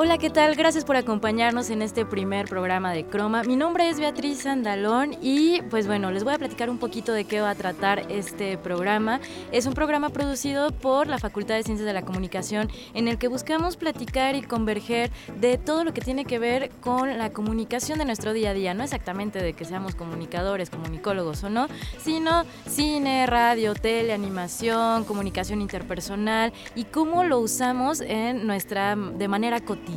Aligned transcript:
Hola, 0.00 0.16
¿qué 0.16 0.30
tal? 0.30 0.54
Gracias 0.54 0.84
por 0.84 0.94
acompañarnos 0.94 1.70
en 1.70 1.82
este 1.82 2.06
primer 2.06 2.46
programa 2.46 2.92
de 2.92 3.04
Croma. 3.04 3.42
Mi 3.42 3.56
nombre 3.56 3.88
es 3.88 3.98
Beatriz 3.98 4.42
Sandalón 4.42 5.16
y 5.20 5.60
pues 5.62 5.88
bueno, 5.88 6.12
les 6.12 6.22
voy 6.22 6.34
a 6.34 6.38
platicar 6.38 6.70
un 6.70 6.78
poquito 6.78 7.12
de 7.12 7.24
qué 7.24 7.40
va 7.40 7.50
a 7.50 7.56
tratar 7.56 8.06
este 8.08 8.58
programa. 8.58 9.18
Es 9.50 9.66
un 9.66 9.74
programa 9.74 10.10
producido 10.10 10.70
por 10.70 11.08
la 11.08 11.18
Facultad 11.18 11.56
de 11.56 11.64
Ciencias 11.64 11.84
de 11.84 11.92
la 11.92 12.02
Comunicación 12.02 12.70
en 12.94 13.08
el 13.08 13.18
que 13.18 13.26
buscamos 13.26 13.76
platicar 13.76 14.36
y 14.36 14.42
converger 14.42 15.10
de 15.40 15.58
todo 15.58 15.82
lo 15.82 15.92
que 15.92 16.00
tiene 16.00 16.24
que 16.24 16.38
ver 16.38 16.70
con 16.80 17.18
la 17.18 17.30
comunicación 17.30 17.98
de 17.98 18.04
nuestro 18.04 18.32
día 18.32 18.50
a 18.50 18.54
día. 18.54 18.74
No 18.74 18.84
exactamente 18.84 19.42
de 19.42 19.52
que 19.52 19.64
seamos 19.64 19.96
comunicadores, 19.96 20.70
comunicólogos 20.70 21.42
o 21.42 21.50
no, 21.50 21.66
sino 22.00 22.44
cine, 22.68 23.26
radio, 23.26 23.74
tele, 23.74 24.12
animación, 24.12 25.02
comunicación 25.02 25.60
interpersonal 25.60 26.52
y 26.76 26.84
cómo 26.84 27.24
lo 27.24 27.40
usamos 27.40 28.00
en 28.00 28.46
nuestra 28.46 28.94
de 28.94 29.26
manera 29.26 29.58
cotidiana 29.58 29.87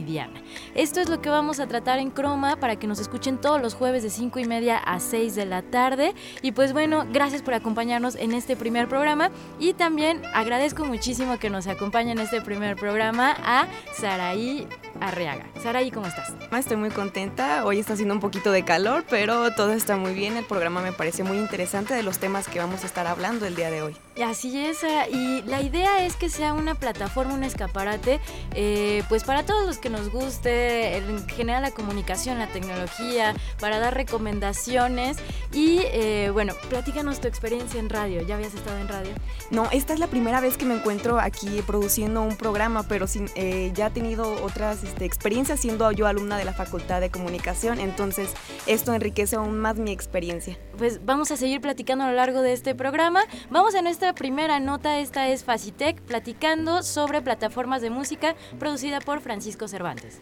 esto 0.76 1.02
es 1.02 1.10
lo 1.10 1.22
que 1.22 1.30
vamos 1.30 1.60
a 1.60 1.68
tratar 1.68 2.00
en 2.00 2.12
Croma 2.12 2.56
para 2.56 2.78
que 2.78 2.88
nos 2.88 3.00
escuchen 3.00 3.38
todos 3.38 3.62
los 3.62 3.74
jueves 3.74 4.04
de 4.04 4.10
5 4.10 4.40
y 4.40 4.46
media 4.46 4.78
a 4.78 5.00
6 5.00 5.36
de 5.36 5.46
la 5.46 5.62
tarde. 5.62 6.14
Y 6.42 6.54
pues 6.54 6.74
bueno, 6.74 7.06
gracias 7.12 7.42
por 7.42 7.54
acompañarnos 7.54 8.16
en 8.16 8.32
este 8.32 8.56
primer 8.56 8.88
programa 8.88 9.32
y 9.60 9.74
también 9.74 10.22
agradezco 10.34 10.86
muchísimo 10.86 11.40
que 11.40 11.50
nos 11.50 11.68
acompañe 11.68 12.12
en 12.12 12.20
este 12.20 12.42
primer 12.42 12.76
programa 12.78 13.36
a 13.44 13.68
Saraí 13.94 14.68
Arriaga. 15.00 15.46
Saraí, 15.62 15.92
¿cómo 15.92 16.08
estás? 16.08 16.34
Estoy 16.58 16.78
muy 16.78 16.90
contenta, 16.90 17.66
hoy 17.66 17.80
está 17.80 17.94
haciendo 17.94 18.14
un 18.14 18.20
poquito 18.20 18.52
de 18.52 18.64
calor, 18.64 19.04
pero 19.10 19.52
todo 19.52 19.74
está 19.74 19.98
muy 19.98 20.14
bien, 20.14 20.38
el 20.38 20.46
programa 20.46 20.82
me 20.82 20.92
parece 20.92 21.24
muy 21.24 21.38
interesante 21.38 21.94
de 21.94 22.04
los 22.04 22.20
temas 22.20 22.48
que 22.48 22.60
vamos 22.60 22.84
a 22.84 22.86
estar 22.86 23.08
hablando 23.08 23.46
el 23.46 23.56
día 23.56 23.72
de 23.72 23.82
hoy. 23.82 23.96
Y 24.16 24.22
así 24.22 24.64
es, 24.64 24.86
y 25.12 25.42
la 25.44 25.62
idea 25.62 26.06
es 26.06 26.16
que 26.16 26.30
sea 26.30 26.54
una 26.54 26.76
plataforma, 26.76 27.34
un 27.34 27.44
escaparate, 27.44 28.20
eh, 28.54 29.04
pues 29.10 29.24
para 29.24 29.44
todos 29.44 29.66
los 29.66 29.80
que 29.82 29.90
nos 29.90 30.10
guste, 30.10 30.98
en 30.98 31.28
general 31.28 31.62
la 31.64 31.72
comunicación, 31.72 32.40
la 32.40 32.48
tecnología, 32.48 33.36
para 33.60 33.80
dar 33.80 33.96
recomendaciones. 33.96 35.18
Y 35.52 35.80
eh, 35.92 36.30
bueno, 36.32 36.54
platícanos 36.70 37.20
tu 37.20 37.28
experiencia 37.28 37.80
en 37.80 37.90
radio. 37.90 38.22
¿Ya 38.22 38.36
habías 38.36 38.54
estado 38.54 38.78
en 38.78 38.88
radio? 38.88 39.12
No, 39.50 39.68
esta 39.72 39.94
es 39.94 40.00
la 40.00 40.08
primera 40.08 40.40
vez 40.40 40.58
que 40.58 40.66
me 40.66 40.76
encuentro 40.76 41.20
aquí 41.20 41.62
produciendo 41.68 42.22
un 42.22 42.38
programa, 42.38 42.84
pero 42.84 43.08
sin, 43.08 43.30
eh, 43.36 43.72
ya 43.74 43.88
he 43.88 43.92
tenido 43.92 44.44
otras 44.44 44.84
este, 44.84 45.06
experiencias 45.06 45.60
siendo 45.60 45.92
yo 45.92 46.08
alumna 46.08 46.38
de 46.38 46.46
la 46.46 46.54
Facultad 46.54 47.02
de 47.02 47.10
Comunicación, 47.10 47.80
entonces 47.80 48.30
esto 48.68 48.94
enriquece 48.94 49.36
aún 49.36 49.60
más 49.60 49.78
mi 49.78 49.92
experiencia. 49.92 50.58
Pues 50.82 51.06
vamos 51.06 51.30
a 51.30 51.38
seguir 51.38 51.62
platicando 51.62 52.06
a 52.06 52.10
lo 52.10 52.16
largo 52.16 52.42
de 52.42 52.54
este 52.54 52.74
programa. 52.74 53.22
Vamos 53.52 53.76
a 53.76 53.84
nuestra 53.84 54.16
primera 54.16 54.60
nota, 54.60 54.98
esta 54.98 55.28
es 55.30 55.44
Facitec, 55.44 56.02
platicando 56.02 56.82
sobre 56.82 57.22
plataformas 57.22 57.84
de 57.84 57.92
música 57.92 58.34
producida 58.58 59.00
por 59.00 59.22
Francisco 59.22 59.68
Cervantes. 59.68 60.20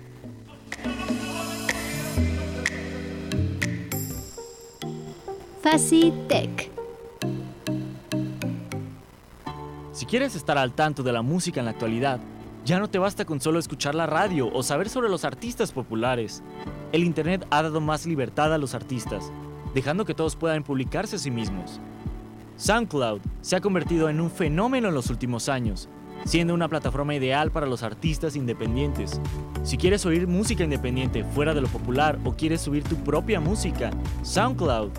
Facitec. 5.62 6.70
Si 9.94 10.06
quieres 10.06 10.36
estar 10.36 10.58
al 10.58 10.74
tanto 10.74 11.04
de 11.04 11.14
la 11.14 11.22
música 11.22 11.62
en 11.62 11.68
la 11.68 11.72
actualidad, 11.72 12.20
ya 12.66 12.80
no 12.80 12.90
te 12.90 13.00
basta 13.00 13.24
con 13.24 13.40
solo 13.40 13.60
escuchar 13.60 13.96
la 13.96 14.08
radio 14.08 14.52
o 14.54 14.62
saber 14.62 14.90
sobre 14.90 15.08
los 15.08 15.24
artistas 15.24 15.72
populares. 15.72 16.44
El 16.92 17.06
Internet 17.06 17.48
ha 17.50 17.64
dado 17.64 17.80
más 17.80 18.06
libertad 18.06 18.54
a 18.54 18.58
los 18.58 18.76
artistas, 18.76 19.32
dejando 19.74 20.06
que 20.06 20.14
todos 20.14 20.36
puedan 20.36 20.64
publicarse 20.64 21.16
a 21.16 21.20
sí 21.20 21.32
mismos. 21.32 21.80
SoundCloud 22.58 23.22
se 23.42 23.56
ha 23.56 23.62
convertido 23.62 24.10
en 24.10 24.20
un 24.20 24.30
fenómeno 24.30 24.90
en 24.90 24.94
los 24.94 25.10
últimos 25.10 25.48
años, 25.48 25.88
siendo 26.26 26.54
una 26.54 26.68
plataforma 26.68 27.16
ideal 27.16 27.52
para 27.52 27.66
los 27.66 27.84
artistas 27.84 28.36
independientes. 28.36 29.22
Si 29.64 29.78
quieres 29.78 30.06
oír 30.06 30.28
música 30.28 30.64
independiente 30.64 31.24
fuera 31.24 31.54
de 31.54 31.62
lo 31.62 31.68
popular 31.68 32.20
o 32.26 32.34
quieres 32.34 32.62
subir 32.62 32.84
tu 32.84 32.96
propia 32.98 33.40
música, 33.40 33.92
SoundCloud 34.24 34.92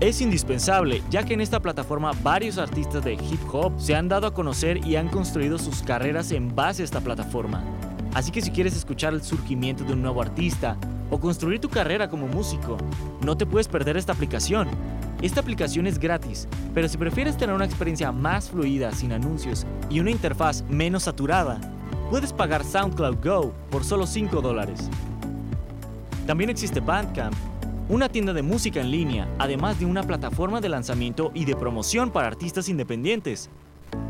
es 0.00 0.20
indispensable, 0.20 1.02
ya 1.10 1.22
que 1.24 1.34
en 1.34 1.40
esta 1.40 1.60
plataforma 1.60 2.12
varios 2.22 2.58
artistas 2.58 3.02
de 3.02 3.14
hip 3.14 3.40
hop 3.52 3.72
se 3.78 3.94
han 3.94 4.08
dado 4.08 4.26
a 4.26 4.34
conocer 4.34 4.86
y 4.86 4.96
han 4.96 5.08
construido 5.08 5.58
sus 5.58 5.82
carreras 5.82 6.32
en 6.32 6.54
base 6.54 6.82
a 6.82 6.84
esta 6.84 7.00
plataforma. 7.00 7.64
Así 8.12 8.30
que 8.30 8.42
si 8.42 8.50
quieres 8.50 8.76
escuchar 8.76 9.14
el 9.14 9.22
surgimiento 9.22 9.84
de 9.84 9.92
un 9.92 10.02
nuevo 10.02 10.20
artista 10.20 10.76
o 11.10 11.18
construir 11.18 11.60
tu 11.60 11.68
carrera 11.68 12.08
como 12.08 12.26
músico, 12.26 12.76
no 13.24 13.36
te 13.36 13.46
puedes 13.46 13.68
perder 13.68 13.96
esta 13.96 14.12
aplicación. 14.12 14.68
Esta 15.22 15.40
aplicación 15.40 15.86
es 15.86 15.98
gratis, 15.98 16.46
pero 16.74 16.88
si 16.88 16.98
prefieres 16.98 17.36
tener 17.36 17.54
una 17.54 17.64
experiencia 17.64 18.12
más 18.12 18.50
fluida, 18.50 18.92
sin 18.92 19.12
anuncios 19.12 19.66
y 19.88 20.00
una 20.00 20.10
interfaz 20.10 20.62
menos 20.68 21.04
saturada, 21.04 21.58
puedes 22.10 22.32
pagar 22.32 22.64
SoundCloud 22.64 23.16
Go 23.24 23.52
por 23.70 23.84
solo 23.84 24.06
5 24.06 24.40
dólares. 24.40 24.90
También 26.26 26.50
existe 26.50 26.80
Bandcamp, 26.80 27.34
una 27.88 28.08
tienda 28.08 28.32
de 28.32 28.42
música 28.42 28.80
en 28.80 28.90
línea, 28.90 29.28
además 29.38 29.78
de 29.78 29.86
una 29.86 30.02
plataforma 30.02 30.60
de 30.60 30.68
lanzamiento 30.68 31.30
y 31.34 31.44
de 31.44 31.54
promoción 31.54 32.10
para 32.10 32.26
artistas 32.26 32.68
independientes. 32.68 33.48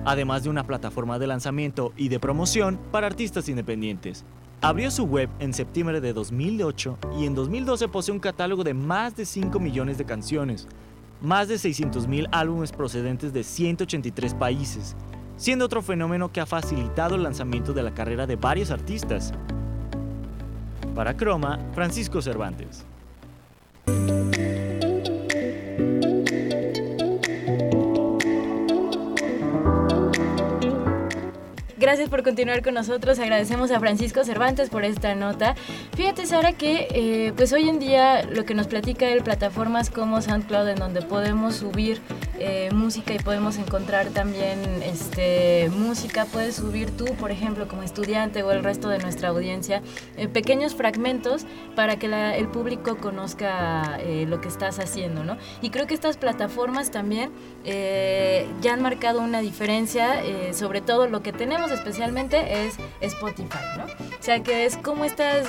Además 0.07 0.43
de 0.45 0.49
una 0.49 0.65
plataforma 0.65 1.19
de 1.19 1.27
lanzamiento 1.27 1.93
y 1.97 2.09
de 2.09 2.19
promoción 2.19 2.79
para 2.91 3.07
artistas 3.07 3.49
independientes. 3.49 4.25
Abrió 4.63 4.91
su 4.91 5.05
web 5.05 5.29
en 5.39 5.53
septiembre 5.53 6.01
de 6.01 6.13
2008 6.13 6.99
y 7.19 7.27
en 7.27 7.35
2012 7.35 7.89
posee 7.89 8.13
un 8.15 8.21
catálogo 8.21 8.65
de 8.65 8.75
más 8.75 9.15
de 9.15 9.27
5 9.27 9.61
millones 9.61 9.99
de 9.99 10.07
canciones, 10.07 10.67
más 11.21 11.49
de 11.49 11.57
600.000 11.57 12.29
álbumes 12.33 12.73
procedentes 12.73 13.33
de 13.33 13.45
183 13.45 14.35
países, 14.35 14.97
siendo 15.37 15.67
otro 15.67 15.83
fenómeno 15.83 16.33
que 16.33 16.41
ha 16.41 16.47
facilitado 16.47 17.15
el 17.17 17.23
lanzamiento 17.23 17.75
de 17.75 17.83
la 17.83 17.95
carrera 17.95 18.27
de 18.27 18.37
varios 18.37 18.71
artistas. 18.71 19.33
Para 20.95 21.17
Croma, 21.17 21.59
Francisco 21.75 22.23
Cervantes. 22.23 22.87
Gracias 31.87 32.11
por 32.11 32.25
continuar 32.25 32.65
con 32.65 32.75
nosotros. 32.75 33.21
Agradecemos 33.21 33.71
a 33.71 33.79
Francisco 33.79 34.25
Cervantes 34.25 34.71
por 34.71 34.85
esta 34.85 35.15
nota. 35.15 35.55
Fíjate, 35.97 36.27
Sara, 36.27 36.53
que 36.53 36.89
eh, 36.91 37.33
pues 37.37 37.53
hoy 37.53 37.69
en 37.69 37.79
día 37.79 38.25
lo 38.25 38.45
que 38.45 38.55
nos 38.55 38.67
platica 38.67 39.09
él, 39.09 39.23
plataformas 39.23 39.89
como 39.89 40.21
SoundCloud, 40.21 40.67
en 40.67 40.81
donde 40.81 41.03
podemos 41.03 41.55
subir 41.55 42.01
eh, 42.39 42.69
música 42.73 43.15
y 43.15 43.19
podemos 43.19 43.57
encontrar 43.57 44.09
también 44.09 44.83
este, 44.83 45.71
música. 45.71 46.27
Puedes 46.27 46.57
subir 46.57 46.91
tú, 46.91 47.07
por 47.15 47.31
ejemplo, 47.31 47.67
como 47.67 47.83
estudiante 47.83 48.43
o 48.43 48.51
el 48.51 48.63
resto 48.63 48.89
de 48.89 48.99
nuestra 48.99 49.31
audiencia, 49.31 49.81
eh, 50.17 50.29
pequeños 50.29 50.75
fragmentos 50.75 51.47
para 51.75 51.97
que 51.97 52.07
el 52.07 52.49
público 52.49 52.97
conozca 52.99 53.99
eh, 54.01 54.27
lo 54.29 54.41
que 54.41 54.49
estás 54.49 54.79
haciendo, 54.79 55.25
¿no? 55.25 55.39
Y 55.63 55.71
creo 55.71 55.87
que 55.87 55.95
estas 55.95 56.17
plataformas 56.17 56.91
también 56.91 57.31
ya 57.65 58.75
han 58.75 58.83
marcado 58.83 59.21
una 59.21 59.41
diferencia, 59.41 60.23
sobre 60.53 60.81
todo 60.81 61.09
lo 61.09 61.23
que 61.23 61.33
tenemos 61.33 61.73
especialmente 61.77 62.67
es 62.67 62.75
Spotify, 63.01 63.59
¿no? 63.79 63.85
O 63.85 64.23
sea 64.23 64.43
que 64.43 64.65
es 64.65 64.77
como 64.79 65.05
estas 65.05 65.47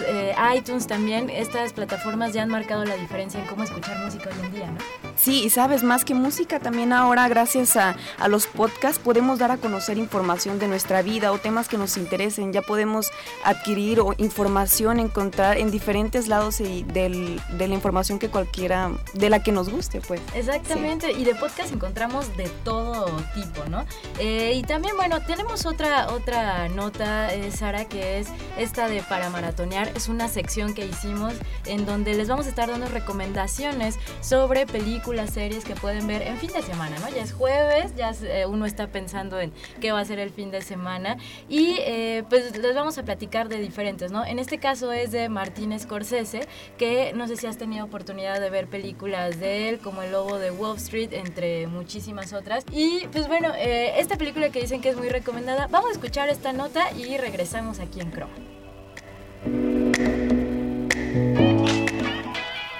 iTunes 0.55 0.88
también, 0.88 1.29
estas 1.29 1.73
plataformas 1.73 2.33
ya 2.33 2.43
han 2.43 2.49
marcado 2.49 2.85
la 2.85 2.95
diferencia 2.95 3.39
en 3.39 3.47
cómo 3.47 3.63
escuchar 3.63 3.97
música 3.99 4.29
hoy 4.29 4.45
en 4.45 4.53
día, 4.53 4.71
¿no? 4.71 4.77
Sí, 5.18 5.44
y 5.44 5.50
sabes, 5.50 5.83
más 5.83 6.06
que 6.06 6.13
música 6.13 6.59
también 6.59 6.94
ahora, 6.94 7.27
gracias 7.27 7.75
a, 7.75 7.95
a, 8.19 8.27
los 8.27 8.45
podcasts, 8.45 9.00
podemos 9.00 9.39
dar 9.39 9.51
a 9.51 9.57
conocer 9.57 9.97
información 9.97 10.59
de 10.59 10.68
nuestra 10.68 11.01
vida 11.01 11.31
o 11.31 11.39
temas 11.39 11.68
que 11.68 11.77
nos 11.77 11.97
interesen. 11.97 12.53
Ya 12.53 12.62
podemos 12.62 13.12
adquirir 13.44 14.00
o 14.00 14.13
información, 14.18 15.00
encontrar 15.00 15.57
en 15.57 15.71
diferentes 15.71 16.27
lados 16.27 16.62
y 16.62 16.83
del, 16.83 17.41
de 17.57 17.68
la 17.68 17.74
información 17.74 18.19
que 18.19 18.29
cualquiera, 18.29 18.91
de 19.13 19.29
la 19.29 19.41
que 19.41 19.51
nos 19.51 19.69
guste, 19.69 20.01
pues. 20.01 20.21
Exactamente, 20.35 21.12
y 21.12 21.24
de 21.24 21.33
podcast 21.33 21.74
encontramos 21.74 22.35
de 22.38 22.47
todo 22.63 23.06
tipo, 23.33 23.65
¿no? 23.69 23.85
Eh, 24.19 24.53
y 24.56 24.62
también, 24.63 24.95
bueno, 24.97 25.19
tenemos 25.21 25.65
otra, 25.65 26.07
otra 26.17 26.67
nota, 26.67 27.33
eh, 27.33 27.51
Sara, 27.51 27.85
que 27.85 28.19
es 28.19 28.27
esta 28.57 28.89
de 28.89 29.03
para 29.03 29.29
maratonear. 29.29 29.89
Es 29.95 30.09
una 30.09 30.27
sección 30.27 30.73
que 30.73 30.85
hicimos 30.85 31.33
en 31.65 31.85
donde 31.85 32.15
les 32.15 32.27
vamos 32.27 32.47
a 32.47 32.49
estar 32.49 32.69
dando 32.69 32.87
recomendaciones 32.87 33.97
sobre 34.21 34.65
películas, 34.65 35.33
series 35.33 35.63
que 35.63 35.75
pueden 35.75 36.07
ver 36.07 36.23
en 36.23 36.37
fin 36.37 36.51
de 36.53 36.63
semana, 36.63 36.97
¿no? 36.99 37.09
Ya 37.09 37.21
es 37.21 37.33
jueves, 37.33 37.95
ya 37.95 38.11
eh, 38.23 38.45
uno 38.47 38.65
está 38.65 38.87
pensando 38.87 39.39
en 39.39 39.53
qué 39.79 39.91
va 39.91 39.99
a 39.99 40.05
ser 40.05 40.17
el 40.19 40.31
fin 40.31 40.49
de 40.49 40.61
semana 40.61 41.17
y 41.47 41.75
eh, 41.79 42.23
pues 42.29 42.57
les 42.57 42.75
vamos 42.75 42.97
a 42.97 43.03
platicar 43.03 43.47
de 43.47 43.59
diferentes, 43.59 44.11
¿no? 44.11 44.25
En 44.25 44.39
este 44.39 44.57
caso 44.57 44.91
es 44.91 45.11
de 45.11 45.29
Martín 45.29 45.77
Scorsese, 45.79 46.47
que 46.77 47.13
no 47.13 47.27
sé 47.27 47.37
si 47.37 47.45
has 47.45 47.57
tenido 47.57 47.85
oportunidad 47.85 48.41
de 48.41 48.49
ver 48.49 48.67
películas 48.67 49.39
de 49.39 49.69
él, 49.69 49.79
como 49.79 50.01
El 50.01 50.11
Lobo 50.11 50.39
de 50.39 50.49
Wall 50.49 50.77
Street, 50.77 51.13
entre 51.13 51.67
muchísimas 51.67 52.33
otras. 52.33 52.65
Y 52.71 53.05
pues 53.11 53.27
bueno, 53.27 53.53
esta 53.55 54.17
película 54.17 54.49
que 54.49 54.61
dicen 54.61 54.81
que 54.81 54.89
es 54.89 54.97
muy 54.97 55.09
recomendada, 55.09 55.67
vamos 55.67 55.89
a 55.89 55.93
escuchar 55.93 56.06
esta 56.07 56.54
nota 56.54 56.92
y 56.94 57.18
regresamos 57.18 57.80
aquí 57.80 58.00
en 58.00 58.12
Chrome. 58.12 58.33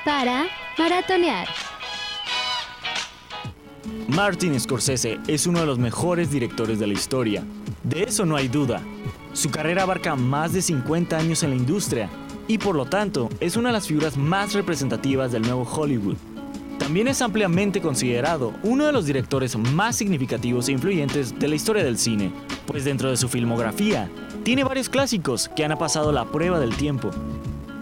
Para 0.06 0.46
maratonear. 0.78 1.48
Martin 4.08 4.58
Scorsese 4.60 5.20
es 5.28 5.46
uno 5.46 5.60
de 5.60 5.66
los 5.66 5.78
mejores 5.78 6.32
directores 6.32 6.80
de 6.80 6.88
la 6.88 6.94
historia. 6.94 7.44
De 7.84 8.04
eso 8.04 8.26
no 8.26 8.38
hay 8.38 8.48
duda. 8.48 8.82
Su 9.34 9.52
carrera 9.52 9.84
abarca 9.84 10.16
más 10.16 10.54
de 10.54 10.62
50 10.62 11.18
años 11.18 11.44
en 11.44 11.52
la 11.52 11.56
industria 11.58 12.10
y 12.48 12.58
por 12.58 12.76
lo 12.76 12.86
tanto 12.86 13.30
es 13.42 13.58
una 13.58 13.70
de 13.70 13.74
las 13.74 13.88
figuras 13.88 14.16
más 14.18 14.54
representativas 14.54 15.32
del 15.32 15.42
nuevo 15.44 15.64
Hollywood. 15.64 16.16
También 16.88 17.10
es 17.10 17.22
ampliamente 17.22 17.82
considerado 17.82 18.54
uno 18.64 18.86
de 18.86 18.94
los 18.94 19.06
directores 19.06 19.58
más 19.58 19.98
significativos 19.98 20.70
e 20.70 20.72
influyentes 20.72 21.38
de 21.38 21.50
la 21.50 21.56
historia 21.56 21.84
del 21.84 21.98
cine, 21.98 22.32
pues 22.66 22.86
dentro 22.86 23.10
de 23.10 23.18
su 23.18 23.28
filmografía 23.28 24.10
tiene 24.46 24.64
varios 24.64 24.88
clásicos 24.88 25.50
que 25.54 25.66
han 25.66 25.78
pasado 25.78 26.14
la 26.14 26.24
prueba 26.24 26.62
del 26.62 26.74
tiempo. 26.78 27.12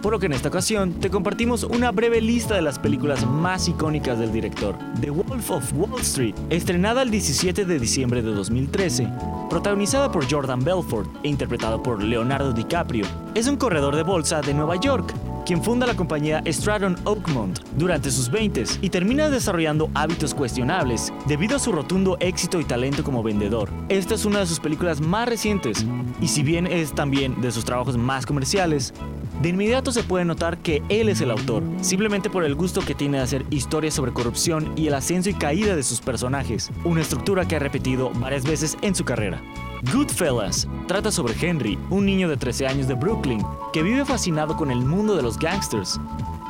Por 0.02 0.10
lo 0.12 0.18
que 0.18 0.26
en 0.26 0.32
esta 0.32 0.48
ocasión 0.48 0.94
te 0.94 1.08
compartimos 1.08 1.62
una 1.62 1.92
breve 1.92 2.20
lista 2.20 2.56
de 2.56 2.62
las 2.62 2.80
películas 2.80 3.24
más 3.24 3.68
icónicas 3.68 4.18
del 4.18 4.32
director. 4.32 4.76
The 5.00 5.10
Wolf 5.10 5.52
of 5.52 5.72
Wall 5.74 6.00
Street, 6.00 6.34
estrenada 6.50 7.02
el 7.02 7.12
17 7.12 7.64
de 7.64 7.78
diciembre 7.78 8.22
de 8.22 8.32
2013, 8.32 9.08
protagonizada 9.48 10.10
por 10.10 10.28
Jordan 10.28 10.64
Belfort 10.64 11.08
e 11.22 11.28
interpretada 11.28 11.80
por 11.80 12.02
Leonardo 12.02 12.52
DiCaprio, 12.52 13.06
es 13.36 13.46
un 13.46 13.56
corredor 13.56 13.94
de 13.94 14.02
bolsa 14.02 14.40
de 14.40 14.52
Nueva 14.52 14.74
York 14.74 15.14
quien 15.46 15.62
funda 15.62 15.86
la 15.86 15.94
compañía 15.94 16.42
Stratton 16.44 16.96
Oakmont 17.04 17.60
durante 17.76 18.10
sus 18.10 18.28
20 18.28 18.64
y 18.82 18.90
termina 18.90 19.30
desarrollando 19.30 19.88
hábitos 19.94 20.34
cuestionables 20.34 21.12
debido 21.26 21.56
a 21.56 21.60
su 21.60 21.70
rotundo 21.70 22.16
éxito 22.18 22.58
y 22.58 22.64
talento 22.64 23.04
como 23.04 23.22
vendedor. 23.22 23.70
Esta 23.88 24.16
es 24.16 24.24
una 24.24 24.40
de 24.40 24.46
sus 24.46 24.58
películas 24.58 25.00
más 25.00 25.28
recientes 25.28 25.86
y 26.20 26.28
si 26.28 26.42
bien 26.42 26.66
es 26.66 26.92
también 26.92 27.40
de 27.40 27.52
sus 27.52 27.64
trabajos 27.64 27.96
más 27.96 28.26
comerciales, 28.26 28.92
de 29.40 29.50
inmediato 29.50 29.92
se 29.92 30.02
puede 30.02 30.24
notar 30.24 30.58
que 30.58 30.82
él 30.88 31.08
es 31.08 31.20
el 31.20 31.30
autor, 31.30 31.62
simplemente 31.80 32.28
por 32.28 32.44
el 32.44 32.54
gusto 32.54 32.80
que 32.80 32.94
tiene 32.94 33.18
de 33.18 33.22
hacer 33.22 33.44
historias 33.50 33.94
sobre 33.94 34.12
corrupción 34.12 34.72
y 34.76 34.88
el 34.88 34.94
ascenso 34.94 35.30
y 35.30 35.34
caída 35.34 35.76
de 35.76 35.82
sus 35.82 36.00
personajes, 36.00 36.70
una 36.84 37.02
estructura 37.02 37.46
que 37.46 37.56
ha 37.56 37.60
repetido 37.60 38.10
varias 38.14 38.44
veces 38.44 38.76
en 38.82 38.94
su 38.94 39.04
carrera. 39.04 39.42
Goodfellas 39.82 40.66
trata 40.86 41.10
sobre 41.10 41.34
Henry, 41.40 41.78
un 41.90 42.06
niño 42.06 42.28
de 42.28 42.36
13 42.36 42.66
años 42.66 42.88
de 42.88 42.94
Brooklyn, 42.94 43.42
que 43.72 43.82
vive 43.82 44.04
fascinado 44.04 44.56
con 44.56 44.70
el 44.70 44.78
mundo 44.78 45.14
de 45.16 45.22
los 45.22 45.38
gangsters. 45.38 46.00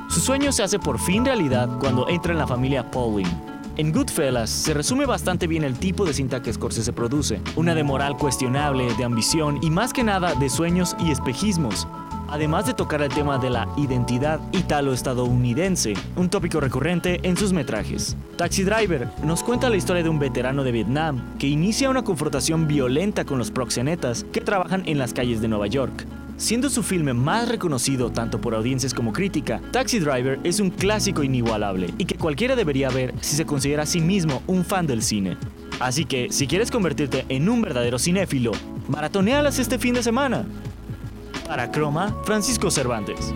Su 0.08 0.20
sueño 0.20 0.52
se 0.52 0.62
hace 0.62 0.78
por 0.78 0.98
fin 0.98 1.24
realidad 1.24 1.68
cuando 1.80 2.08
entra 2.08 2.32
en 2.32 2.38
la 2.38 2.46
familia 2.46 2.90
Pauling. 2.90 3.26
En 3.76 3.92
Goodfellas 3.92 4.48
se 4.48 4.72
resume 4.72 5.04
bastante 5.04 5.46
bien 5.46 5.64
el 5.64 5.78
tipo 5.78 6.06
de 6.06 6.14
cinta 6.14 6.40
que 6.40 6.52
Scorsese 6.52 6.92
produce, 6.92 7.40
una 7.56 7.74
de 7.74 7.82
moral 7.82 8.16
cuestionable, 8.16 8.94
de 8.94 9.04
ambición 9.04 9.58
y 9.60 9.70
más 9.70 9.92
que 9.92 10.04
nada 10.04 10.34
de 10.34 10.48
sueños 10.48 10.96
y 10.98 11.10
espejismos, 11.10 11.86
además 12.28 12.66
de 12.66 12.74
tocar 12.74 13.02
el 13.02 13.08
tema 13.08 13.38
de 13.38 13.50
la 13.50 13.68
identidad 13.76 14.40
italo-estadounidense, 14.52 15.94
un 16.16 16.28
tópico 16.28 16.60
recurrente 16.60 17.20
en 17.22 17.36
sus 17.36 17.52
metrajes. 17.52 18.16
Taxi 18.36 18.64
Driver 18.64 19.08
nos 19.22 19.42
cuenta 19.42 19.70
la 19.70 19.76
historia 19.76 20.02
de 20.02 20.08
un 20.08 20.18
veterano 20.18 20.64
de 20.64 20.72
Vietnam 20.72 21.36
que 21.38 21.46
inicia 21.46 21.90
una 21.90 22.04
confrontación 22.04 22.66
violenta 22.66 23.24
con 23.24 23.38
los 23.38 23.50
proxenetas 23.50 24.24
que 24.32 24.40
trabajan 24.40 24.82
en 24.86 24.98
las 24.98 25.12
calles 25.12 25.40
de 25.40 25.48
Nueva 25.48 25.66
York. 25.66 26.06
Siendo 26.38 26.68
su 26.68 26.82
filme 26.82 27.14
más 27.14 27.48
reconocido 27.48 28.10
tanto 28.10 28.42
por 28.42 28.54
audiencias 28.54 28.92
como 28.92 29.14
crítica, 29.14 29.62
Taxi 29.70 29.98
Driver 30.00 30.38
es 30.44 30.60
un 30.60 30.68
clásico 30.68 31.22
inigualable 31.22 31.94
y 31.96 32.04
que 32.04 32.16
cualquiera 32.16 32.54
debería 32.54 32.90
ver 32.90 33.14
si 33.22 33.36
se 33.36 33.46
considera 33.46 33.84
a 33.84 33.86
sí 33.86 34.02
mismo 34.02 34.42
un 34.46 34.62
fan 34.62 34.86
del 34.86 35.02
cine. 35.02 35.38
Así 35.80 36.04
que, 36.04 36.28
si 36.30 36.46
quieres 36.46 36.70
convertirte 36.70 37.24
en 37.30 37.48
un 37.48 37.62
verdadero 37.62 37.98
cinéfilo, 37.98 38.52
maratonealas 38.88 39.58
este 39.58 39.78
fin 39.78 39.94
de 39.94 40.02
semana. 40.02 40.44
Para 41.46 41.70
Croma, 41.70 42.14
Francisco 42.24 42.70
Cervantes. 42.70 43.32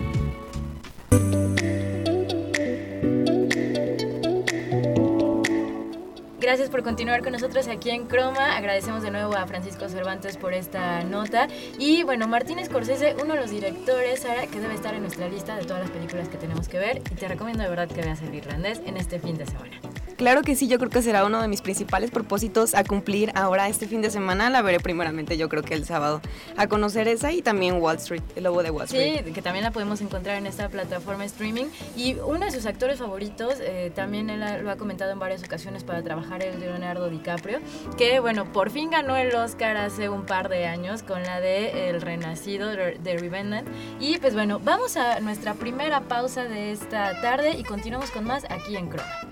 Gracias 6.39 6.69
por 6.69 6.83
continuar 6.83 7.23
con 7.23 7.31
nosotros 7.31 7.67
aquí 7.69 7.91
en 7.91 8.07
Croma. 8.07 8.57
Agradecemos 8.57 9.03
de 9.03 9.11
nuevo 9.11 9.37
a 9.37 9.47
Francisco 9.47 9.87
Cervantes 9.87 10.35
por 10.35 10.53
esta 10.53 11.03
nota. 11.03 11.47
Y 11.79 12.03
bueno, 12.03 12.27
Martín 12.27 12.57
Scorsese, 12.65 13.15
uno 13.23 13.35
de 13.35 13.39
los 13.39 13.51
directores, 13.51 14.21
Sara, 14.21 14.47
que 14.47 14.59
debe 14.59 14.73
estar 14.73 14.93
en 14.93 15.01
nuestra 15.01 15.29
lista 15.29 15.55
de 15.55 15.63
todas 15.63 15.83
las 15.83 15.91
películas 15.91 16.27
que 16.27 16.37
tenemos 16.37 16.67
que 16.67 16.79
ver. 16.79 16.97
Y 17.11 17.15
te 17.15 17.27
recomiendo 17.29 17.63
de 17.63 17.69
verdad 17.69 17.87
que 17.87 18.01
veas 18.01 18.21
el 18.21 18.35
irlandés 18.35 18.81
en 18.85 18.97
este 18.97 19.19
fin 19.19 19.37
de 19.37 19.45
semana. 19.45 19.90
Claro 20.21 20.43
que 20.43 20.55
sí, 20.55 20.67
yo 20.67 20.77
creo 20.77 20.91
que 20.91 21.01
será 21.01 21.25
uno 21.25 21.41
de 21.41 21.47
mis 21.47 21.63
principales 21.63 22.11
propósitos 22.11 22.75
a 22.75 22.83
cumplir 22.83 23.31
ahora 23.33 23.67
este 23.69 23.87
fin 23.87 24.03
de 24.03 24.11
semana. 24.11 24.51
La 24.51 24.61
veré 24.61 24.79
primeramente, 24.79 25.35
yo 25.35 25.49
creo 25.49 25.63
que 25.63 25.73
el 25.73 25.83
sábado, 25.83 26.21
a 26.57 26.67
conocer 26.67 27.07
esa 27.07 27.31
y 27.31 27.41
también 27.41 27.81
Wall 27.81 27.95
Street, 27.95 28.21
el 28.35 28.43
lobo 28.43 28.61
de 28.61 28.69
Wall 28.69 28.85
Street. 28.85 29.23
Sí, 29.25 29.33
que 29.33 29.41
también 29.41 29.63
la 29.65 29.71
podemos 29.71 29.99
encontrar 29.99 30.37
en 30.37 30.45
esta 30.45 30.69
plataforma 30.69 31.25
streaming. 31.25 31.65
Y 31.95 32.17
uno 32.23 32.45
de 32.45 32.51
sus 32.51 32.67
actores 32.67 32.99
favoritos, 32.99 33.55
eh, 33.61 33.91
también 33.95 34.29
él 34.29 34.41
lo 34.63 34.69
ha 34.69 34.75
comentado 34.75 35.11
en 35.11 35.17
varias 35.17 35.43
ocasiones 35.43 35.83
para 35.83 36.03
trabajar, 36.03 36.43
el 36.43 36.59
Leonardo 36.59 37.09
DiCaprio, 37.09 37.57
que 37.97 38.19
bueno, 38.19 38.45
por 38.53 38.69
fin 38.69 38.91
ganó 38.91 39.17
el 39.17 39.33
Oscar 39.33 39.75
hace 39.75 40.07
un 40.07 40.27
par 40.27 40.49
de 40.49 40.67
años 40.67 41.01
con 41.01 41.23
la 41.23 41.39
de 41.39 41.89
El 41.89 41.99
Renacido 41.99 42.69
de 42.69 43.17
Revenant. 43.17 43.67
Y 43.99 44.19
pues 44.19 44.35
bueno, 44.35 44.59
vamos 44.63 44.97
a 44.97 45.19
nuestra 45.19 45.55
primera 45.55 46.01
pausa 46.01 46.43
de 46.43 46.73
esta 46.73 47.19
tarde 47.21 47.57
y 47.57 47.63
continuamos 47.63 48.11
con 48.11 48.25
más 48.25 48.45
aquí 48.51 48.77
en 48.77 48.87
Chroma. 48.87 49.30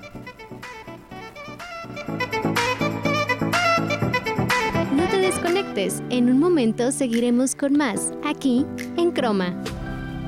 En 6.10 6.30
un 6.30 6.40
momento 6.40 6.92
seguiremos 6.92 7.56
con 7.56 7.78
más, 7.78 8.12
aquí 8.26 8.66
en 8.98 9.12
Croma. 9.12 9.56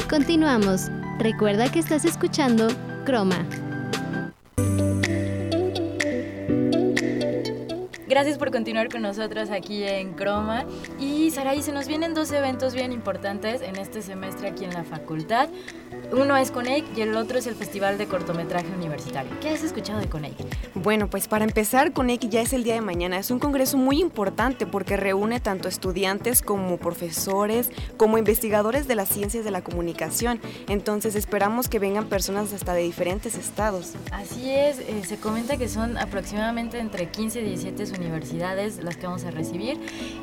Continuamos. 0.09 0.89
Recuerda 1.19 1.69
que 1.69 1.79
estás 1.79 2.05
escuchando 2.05 2.69
Croma. 3.03 3.45
Gracias 8.11 8.37
por 8.37 8.51
continuar 8.51 8.89
con 8.89 9.03
nosotros 9.03 9.51
aquí 9.51 9.83
en 9.83 10.11
Croma. 10.11 10.65
Y 10.99 11.31
Saraí, 11.31 11.63
se 11.63 11.71
nos 11.71 11.87
vienen 11.87 12.13
dos 12.13 12.29
eventos 12.33 12.73
bien 12.73 12.91
importantes 12.91 13.61
en 13.61 13.77
este 13.77 14.01
semestre 14.01 14.49
aquí 14.49 14.65
en 14.65 14.73
la 14.73 14.83
facultad. 14.83 15.47
Uno 16.11 16.35
es 16.35 16.51
CONEIC 16.51 16.97
y 16.97 17.03
el 17.03 17.15
otro 17.15 17.39
es 17.39 17.47
el 17.47 17.55
Festival 17.55 17.97
de 17.97 18.07
Cortometraje 18.07 18.67
Universitario. 18.75 19.31
¿Qué 19.39 19.47
has 19.47 19.63
escuchado 19.63 20.01
de 20.01 20.09
CONEIC? 20.09 20.35
Bueno, 20.75 21.09
pues 21.09 21.29
para 21.29 21.45
empezar, 21.45 21.93
CONEIC 21.93 22.27
ya 22.27 22.41
es 22.41 22.51
el 22.51 22.65
día 22.65 22.73
de 22.73 22.81
mañana. 22.81 23.17
Es 23.17 23.31
un 23.31 23.39
congreso 23.39 23.77
muy 23.77 24.01
importante 24.01 24.65
porque 24.65 24.97
reúne 24.97 25.39
tanto 25.39 25.69
estudiantes 25.69 26.41
como 26.41 26.75
profesores, 26.79 27.69
como 27.95 28.17
investigadores 28.17 28.89
de 28.89 28.95
las 28.95 29.07
ciencias 29.07 29.45
de 29.45 29.51
la 29.51 29.61
comunicación. 29.61 30.41
Entonces 30.67 31.15
esperamos 31.15 31.69
que 31.69 31.79
vengan 31.79 32.07
personas 32.07 32.51
hasta 32.51 32.73
de 32.73 32.81
diferentes 32.81 33.35
estados. 33.35 33.93
Así 34.11 34.51
es, 34.51 34.79
eh, 34.79 35.01
se 35.07 35.15
comenta 35.15 35.55
que 35.55 35.69
son 35.69 35.97
aproximadamente 35.97 36.77
entre 36.77 37.07
15 37.07 37.39
y 37.39 37.45
17 37.45 37.61
universidades 37.83 38.00
las 38.09 38.97
que 38.97 39.05
vamos 39.05 39.23
a 39.25 39.31
recibir 39.31 39.79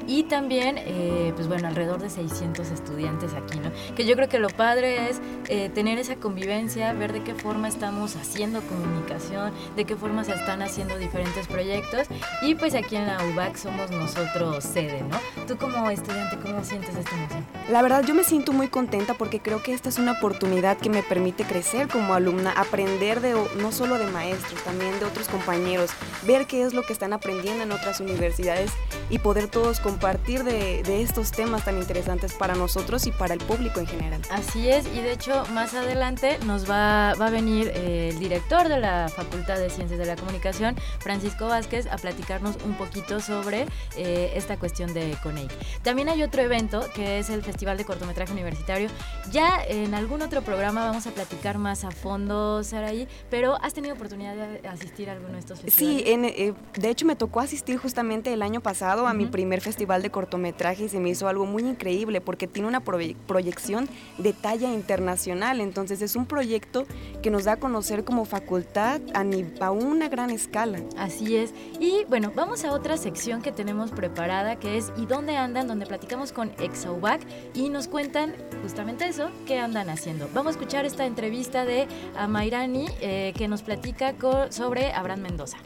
y 0.06 0.24
también, 0.24 0.76
eh, 0.78 1.32
pues 1.34 1.48
bueno, 1.48 1.68
alrededor 1.68 2.00
de 2.00 2.10
600 2.10 2.70
estudiantes 2.70 3.32
aquí, 3.34 3.58
¿no? 3.58 3.70
Que 3.94 4.06
yo 4.06 4.14
creo 4.16 4.28
que 4.28 4.38
lo 4.38 4.48
padre 4.48 5.10
es 5.10 5.20
eh, 5.48 5.70
tener 5.74 5.98
esa 5.98 6.16
convivencia, 6.16 6.92
ver 6.92 7.12
de 7.12 7.22
qué 7.22 7.34
forma 7.34 7.68
estamos 7.68 8.16
haciendo 8.16 8.60
comunicación, 8.62 9.52
de 9.76 9.84
qué 9.84 9.96
forma 9.96 10.24
se 10.24 10.32
están 10.32 10.62
haciendo 10.62 10.98
diferentes 10.98 11.46
proyectos 11.46 12.06
y 12.42 12.54
pues 12.54 12.74
aquí 12.74 12.96
en 12.96 13.06
la 13.06 13.18
UBAC 13.32 13.56
somos 13.56 13.90
nosotros 13.90 14.64
sede, 14.64 15.02
¿no? 15.02 15.18
Tú 15.46 15.56
como 15.56 15.90
estudiante, 15.90 16.38
¿cómo 16.38 16.64
sientes 16.64 16.94
esta 16.96 17.16
emoción? 17.16 17.46
La 17.70 17.82
verdad 17.82 18.04
yo 18.04 18.14
me 18.14 18.24
siento 18.24 18.52
muy 18.52 18.68
contenta 18.68 19.14
porque 19.14 19.40
creo 19.40 19.62
que 19.62 19.72
esta 19.72 19.88
es 19.88 19.98
una 19.98 20.12
oportunidad 20.12 20.78
que 20.78 20.90
me 20.90 21.02
permite 21.02 21.44
crecer 21.44 21.88
como 21.88 22.14
alumna, 22.14 22.52
aprender 22.52 23.20
de 23.20 23.34
no 23.60 23.72
solo 23.72 23.98
de 23.98 24.06
maestros, 24.06 24.62
también 24.64 24.98
de 24.98 25.06
otros 25.06 25.28
compañeros, 25.28 25.90
ver 26.26 26.46
qué 26.46 26.62
es 26.62 26.74
lo 26.74 26.82
que 26.82 26.92
están 26.92 27.12
aprendiendo 27.12 27.66
en 27.68 27.72
otras 27.72 28.00
universidades 28.00 28.72
y 29.10 29.18
poder 29.18 29.48
todos 29.48 29.80
compartir 29.80 30.42
de, 30.42 31.02
estos 31.02 31.30
temas 31.30 31.64
tan 31.64 31.78
interesantes 31.78 32.32
para 32.32 32.54
nosotros 32.54 33.06
y 33.06 33.12
para 33.12 33.34
el 33.34 33.40
público 33.40 33.80
en 33.80 33.86
general. 33.86 34.20
Así 34.30 34.68
es, 34.68 34.86
y 34.86 35.00
de 35.00 35.12
hecho 35.12 35.44
más 35.52 35.74
adelante 35.74 36.38
nos 36.46 36.68
va, 36.68 37.14
va 37.14 37.26
a 37.26 37.30
venir 37.30 37.70
eh, 37.74 38.10
el 38.12 38.18
director 38.18 38.68
de 38.68 38.80
la 38.80 39.08
Facultad 39.08 39.58
de 39.58 39.70
Ciencias 39.70 39.98
de 39.98 40.06
la 40.06 40.16
Comunicación, 40.16 40.76
Francisco 40.98 41.46
Vázquez, 41.46 41.86
a 41.86 41.96
platicarnos 41.96 42.56
un 42.64 42.74
poquito 42.74 43.20
sobre 43.20 43.66
eh, 43.96 44.32
esta 44.34 44.56
cuestión 44.58 44.94
de 44.94 45.16
CONEIC. 45.22 45.50
También 45.82 46.08
hay 46.08 46.22
otro 46.22 46.42
evento 46.42 46.84
que 46.94 47.18
es 47.18 47.30
el 47.30 47.42
Festival 47.42 47.76
de 47.76 47.84
Cortometraje 47.84 48.32
Universitario. 48.32 48.88
Ya 49.30 49.62
en 49.66 49.94
algún 49.94 50.22
otro 50.22 50.42
programa 50.42 50.86
vamos 50.86 51.06
a 51.06 51.10
platicar 51.10 51.58
más 51.58 51.84
a 51.84 51.90
fondo, 51.90 52.64
Saraí, 52.64 53.06
pero 53.30 53.56
¿has 53.62 53.74
tenido 53.74 53.94
oportunidad 53.94 54.34
de 54.34 54.66
asistir 54.68 55.10
a 55.10 55.12
alguno 55.12 55.34
de 55.34 55.40
estos 55.40 55.60
festivales? 55.60 55.98
Sí, 55.98 56.10
eh, 56.10 56.54
de 56.74 56.90
hecho 56.90 57.04
me 57.04 57.16
tocó 57.16 57.40
asistir 57.40 57.57
justamente 57.76 58.32
el 58.32 58.42
año 58.42 58.60
pasado 58.60 59.06
a 59.06 59.14
mi 59.14 59.26
primer 59.26 59.60
festival 59.60 60.02
de 60.02 60.10
cortometraje 60.10 60.84
y 60.84 60.88
se 60.88 61.00
me 61.00 61.10
hizo 61.10 61.28
algo 61.28 61.46
muy 61.46 61.62
increíble 61.62 62.20
porque 62.20 62.46
tiene 62.46 62.68
una 62.68 62.80
proyección 62.80 63.88
de 64.18 64.32
talla 64.32 64.72
internacional, 64.72 65.60
entonces 65.60 66.02
es 66.02 66.16
un 66.16 66.26
proyecto 66.26 66.86
que 67.22 67.30
nos 67.30 67.44
da 67.44 67.52
a 67.52 67.56
conocer 67.56 68.04
como 68.04 68.24
facultad 68.24 69.00
a, 69.14 69.24
a 69.64 69.70
una 69.70 70.08
gran 70.08 70.30
escala. 70.30 70.80
Así 70.96 71.36
es, 71.36 71.52
y 71.80 72.04
bueno, 72.08 72.32
vamos 72.34 72.64
a 72.64 72.72
otra 72.72 72.96
sección 72.96 73.42
que 73.42 73.52
tenemos 73.52 73.90
preparada 73.90 74.56
que 74.56 74.76
es 74.76 74.92
¿Y 74.96 75.06
dónde 75.06 75.36
andan? 75.36 75.68
donde 75.68 75.86
platicamos 75.86 76.32
con 76.32 76.50
Exaubac 76.58 77.20
y 77.54 77.68
nos 77.68 77.88
cuentan 77.88 78.34
justamente 78.62 79.06
eso, 79.06 79.30
qué 79.46 79.58
andan 79.58 79.90
haciendo. 79.90 80.28
Vamos 80.34 80.48
a 80.48 80.58
escuchar 80.58 80.84
esta 80.84 81.06
entrevista 81.06 81.64
de 81.64 81.86
Amairani 82.16 82.86
eh, 83.00 83.32
que 83.36 83.48
nos 83.48 83.62
platica 83.62 84.14
sobre 84.50 84.92
Abraham 84.92 85.20
Mendoza. 85.20 85.58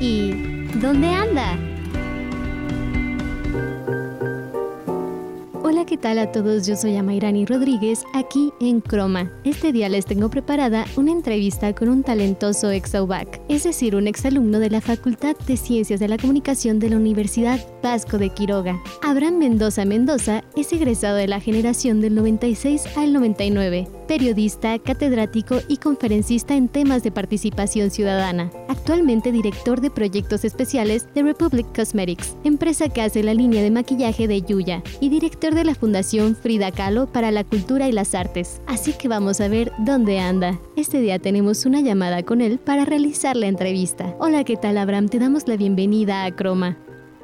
¿Y 0.00 0.30
dónde 0.78 1.08
anda? 1.08 1.58
Hola, 5.62 5.84
¿qué 5.84 5.96
tal 5.96 6.18
a 6.18 6.30
todos? 6.30 6.66
Yo 6.66 6.76
soy 6.76 6.96
Amairani 6.96 7.44
Rodríguez, 7.44 8.04
aquí 8.12 8.52
en 8.60 8.80
Croma. 8.80 9.32
Este 9.42 9.72
día 9.72 9.88
les 9.88 10.04
tengo 10.04 10.28
preparada 10.28 10.84
una 10.96 11.12
entrevista 11.12 11.74
con 11.74 11.88
un 11.88 12.02
talentoso 12.02 12.70
ex-AUBAC, 12.70 13.40
es 13.48 13.64
decir, 13.64 13.96
un 13.96 14.06
exalumno 14.06 14.60
de 14.60 14.70
la 14.70 14.80
Facultad 14.80 15.34
de 15.46 15.56
Ciencias 15.56 15.98
de 15.98 16.08
la 16.08 16.18
Comunicación 16.18 16.78
de 16.78 16.90
la 16.90 16.96
Universidad 16.96 17.58
Vasco 17.82 18.18
de 18.18 18.30
Quiroga. 18.30 18.80
Abraham 19.02 19.38
Mendoza 19.38 19.84
Mendoza 19.84 20.44
es 20.56 20.72
egresado 20.72 21.16
de 21.16 21.26
la 21.26 21.40
generación 21.40 22.00
del 22.00 22.14
96 22.14 22.84
al 22.96 23.12
99 23.12 23.88
periodista, 24.06 24.78
catedrático 24.78 25.58
y 25.68 25.78
conferencista 25.78 26.54
en 26.54 26.68
temas 26.68 27.02
de 27.02 27.10
participación 27.10 27.90
ciudadana. 27.90 28.50
Actualmente 28.68 29.32
director 29.32 29.80
de 29.80 29.90
proyectos 29.90 30.44
especiales 30.44 31.12
de 31.14 31.22
Republic 31.22 31.66
Cosmetics, 31.74 32.36
empresa 32.44 32.88
que 32.88 33.02
hace 33.02 33.22
la 33.22 33.34
línea 33.34 33.62
de 33.62 33.70
maquillaje 33.70 34.28
de 34.28 34.42
Yuya, 34.42 34.82
y 35.00 35.08
director 35.08 35.54
de 35.54 35.64
la 35.64 35.74
Fundación 35.74 36.36
Frida 36.36 36.70
Kahlo 36.70 37.06
para 37.06 37.30
la 37.30 37.44
Cultura 37.44 37.88
y 37.88 37.92
las 37.92 38.14
Artes. 38.14 38.60
Así 38.66 38.92
que 38.92 39.08
vamos 39.08 39.40
a 39.40 39.48
ver 39.48 39.72
dónde 39.78 40.20
anda. 40.20 40.58
Este 40.76 41.00
día 41.00 41.18
tenemos 41.18 41.66
una 41.66 41.80
llamada 41.80 42.22
con 42.22 42.40
él 42.40 42.58
para 42.58 42.84
realizar 42.84 43.36
la 43.36 43.46
entrevista. 43.46 44.14
Hola, 44.18 44.44
¿qué 44.44 44.56
tal 44.56 44.78
Abraham? 44.78 45.08
Te 45.08 45.18
damos 45.18 45.48
la 45.48 45.56
bienvenida 45.56 46.24
a 46.24 46.34
Croma. 46.34 46.76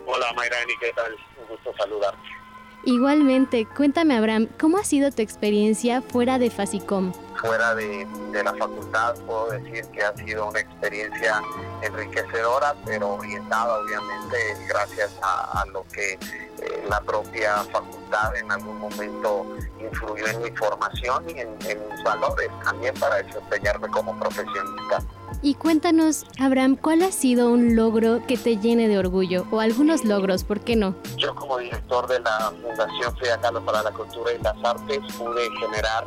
Hola 0.06 0.26
Mayrani, 0.36 0.72
¿qué 0.80 0.90
tal? 0.94 1.12
Un 1.40 1.48
gusto 1.48 1.72
saludarte. 1.78 2.41
Igualmente, 2.84 3.66
cuéntame 3.76 4.16
Abraham, 4.16 4.48
¿cómo 4.60 4.76
ha 4.76 4.82
sido 4.82 5.12
tu 5.12 5.22
experiencia 5.22 6.02
fuera 6.02 6.40
de 6.40 6.50
Fasicom? 6.50 7.12
Fuera 7.40 7.76
de, 7.76 8.06
la 8.32 8.52
facultad 8.54 9.14
puedo 9.24 9.50
decir 9.50 9.84
que 9.92 10.02
ha 10.02 10.16
sido 10.16 10.48
una 10.48 10.60
experiencia 10.60 11.40
enriquecedora, 11.80 12.74
pero 12.84 13.14
orientada 13.14 13.78
obviamente 13.78 14.36
gracias 14.68 15.16
a, 15.22 15.64
lo 15.72 15.84
que 15.92 16.14
eh, 16.14 16.84
la 16.88 17.00
propia 17.00 17.58
facultad 17.72 18.34
en 18.36 18.50
algún 18.50 18.78
momento 18.80 19.46
influyó 19.80 20.26
en 20.26 20.42
mi 20.42 20.50
formación 20.50 21.30
y 21.30 21.38
en, 21.38 21.56
en 21.68 21.78
mis 21.88 22.02
valores 22.02 22.50
también 22.64 22.94
para 22.94 23.22
desempeñarme 23.22 23.88
como 23.88 24.18
profesionista. 24.18 25.02
Y 25.44 25.54
cuéntanos, 25.54 26.25
Abraham, 26.38 26.76
¿cuál 26.76 27.02
ha 27.02 27.11
sido 27.11 27.50
un 27.50 27.75
logro 27.75 28.25
que 28.28 28.37
te 28.37 28.58
llene 28.58 28.87
de 28.87 28.96
orgullo? 28.96 29.44
O 29.50 29.58
algunos 29.58 30.04
logros, 30.04 30.44
¿por 30.44 30.61
qué 30.61 30.76
no? 30.76 30.94
Yo 31.16 31.34
como 31.34 31.58
director 31.58 32.06
de 32.06 32.20
la 32.20 32.52
Fundación 32.62 33.16
Frida 33.16 33.40
Kahlo 33.40 33.64
para 33.64 33.82
la 33.82 33.90
Cultura 33.90 34.32
y 34.32 34.40
las 34.40 34.54
Artes 34.62 35.00
pude 35.18 35.49
generar 35.58 36.06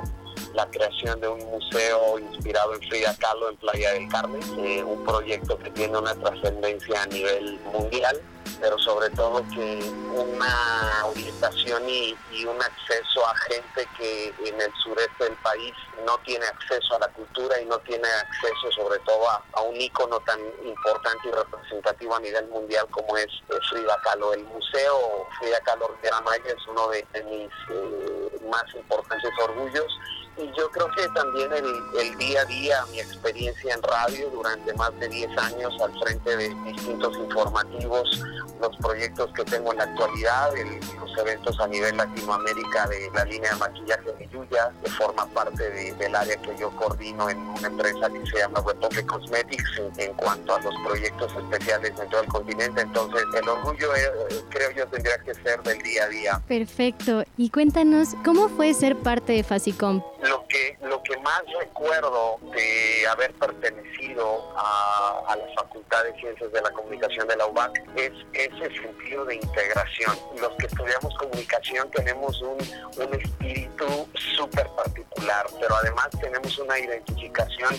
la 0.54 0.66
creación 0.68 1.20
de 1.20 1.28
un 1.28 1.40
museo 1.50 2.18
inspirado 2.18 2.76
en 2.76 2.82
Frida 2.88 3.14
Kahlo 3.18 3.50
en 3.50 3.58
Playa 3.58 3.92
del 3.92 4.08
Carmen, 4.08 4.42
eh, 4.60 4.82
un 4.82 5.04
proyecto 5.04 5.58
que 5.58 5.70
tiene 5.72 5.98
una 5.98 6.16
trascendencia 6.16 7.04
a 7.04 7.06
nivel 7.08 7.60
mundial 7.74 8.18
pero 8.60 8.78
sobre 8.80 9.10
todo 9.12 9.44
que 9.54 9.80
una 10.12 11.06
orientación 11.06 11.88
y, 11.90 12.16
un 12.46 12.62
acceso 12.62 13.26
a 13.26 13.36
gente 13.50 13.88
que 13.98 14.28
en 14.46 14.62
el 14.62 14.72
sureste 14.84 15.24
del 15.24 15.36
país 15.38 15.74
no 16.06 16.18
tiene 16.20 16.46
acceso 16.46 16.96
a 16.96 17.00
la 17.00 17.08
cultura 17.08 17.60
y 17.60 17.66
no 17.66 17.80
tiene 17.80 18.08
acceso 18.08 18.72
sobre 18.72 19.00
todo 19.00 19.28
a, 19.30 19.62
un 19.62 19.76
ícono 19.76 20.20
tan 20.22 20.40
importante 20.64 21.28
y 21.28 21.32
representativo 21.32 22.16
a 22.16 22.20
nivel 22.20 22.48
mundial 22.50 22.86
como 22.92 23.18
es, 23.18 23.28
Frida 23.70 24.00
Kahlo. 24.04 24.34
El 24.34 24.44
museo 24.44 25.28
Frida 25.40 25.60
Kahlo 25.62 25.88
Rivera 25.88 26.22
Maya 26.22 26.44
es 26.46 26.68
uno 26.68 26.88
de, 26.90 27.04
mis 27.24 27.52
eh, 27.72 28.40
más 28.48 28.64
importantes 28.76 29.32
orgullos 29.42 29.92
y 30.38 30.48
yo 30.58 30.70
creo 30.70 30.90
que 30.92 31.08
también 31.10 31.50
el, 31.54 32.18
día 32.18 32.42
a 32.42 32.46
día, 32.46 32.86
mi 32.92 33.00
experiencia 33.00 33.74
en 33.74 33.82
radio 33.82 34.30
durante 34.32 34.74
más 34.74 34.98
de 35.00 35.08
10 35.08 35.38
años 35.38 35.74
al 35.82 35.98
frente 36.00 36.36
de 36.36 36.50
distintos 36.66 37.18
informativos, 37.18 38.24
los 38.60 38.76
proyectos 38.78 39.32
que 39.34 39.44
tengo 39.46 39.72
en 39.72 39.78
la 39.78 39.84
actualidad, 39.86 40.52
los 41.00 41.18
eventos 41.20 41.60
a 41.60 41.68
nivel 41.68 41.96
Latinoamérica 41.96 42.88
de 42.88 43.10
la 43.14 43.26
línea 43.26 43.52
de 43.52 43.58
maquillaje 43.58 44.12
de 44.14 44.28
Yuya, 44.28 44.72
que 44.84 44.90
forma 44.92 45.26
parte 45.28 45.70
del 45.70 46.16
área 46.16 46.36
que 46.38 46.58
yo 46.58 46.70
coordino 46.72 47.30
en 47.30 47.38
una 47.38 47.68
empresa 47.68 48.10
que 48.10 48.26
se 48.30 48.38
llama 48.40 48.62
Republic 48.66 49.06
Cosmetics 49.06 49.82
en, 49.98 50.14
cuanto 50.16 50.56
a 50.56 50.62
los 50.62 50.74
proyectos 50.86 51.34
especiales 51.34 51.94
en 52.00 52.10
todo 52.10 52.22
el 52.22 52.28
continente. 52.28 52.82
Entonces, 52.82 53.24
el 53.42 53.48
orgullo 53.48 53.96
eh, 53.96 54.12
creo 54.50 54.72
yo 54.72 54.88
tendría 54.88 55.18
que 55.20 55.34
ser 55.36 55.62
del 55.64 55.82
día 55.82 56.04
a 56.04 56.08
día. 56.08 56.42
Perfecto. 56.48 57.24
Y 57.38 57.50
cuéntanos, 57.50 58.16
¿cómo 58.26 58.50
fue 58.50 58.74
ser 58.74 58.98
parte 58.98 59.34
de 59.34 59.44
Fasicom? 59.44 60.02
Lo 60.30 60.48
que, 60.48 60.78
lo 60.82 61.04
que 61.04 61.18
más 61.18 61.42
recuerdo 61.60 62.40
de 62.54 63.08
haber 63.08 63.34
pertenecido 63.34 64.54
a, 64.58 65.36
la 65.36 65.54
Facultad 65.56 66.04
de 66.04 66.14
Ciencias 66.20 66.52
de 66.52 66.62
la 66.62 66.72
Comunicación 66.72 67.28
de 67.28 67.36
la 67.36 67.48
UBAC 67.48 67.72
es 67.96 68.12
ese 68.34 68.82
sentido 68.82 69.26
de 69.26 69.36
integración. 69.36 70.18
Los 70.40 70.54
que 70.58 70.68
estudiamos 70.68 71.14
comunicación 71.18 71.90
tenemos 71.92 72.42
un, 72.42 72.58
un 72.98 73.14
espíritu 73.22 74.08
súper 74.36 74.68
particular, 74.70 75.46
pero 75.60 75.76
además 75.76 76.10
tenemos 76.20 76.58
una 76.60 76.80
identificación 76.80 77.76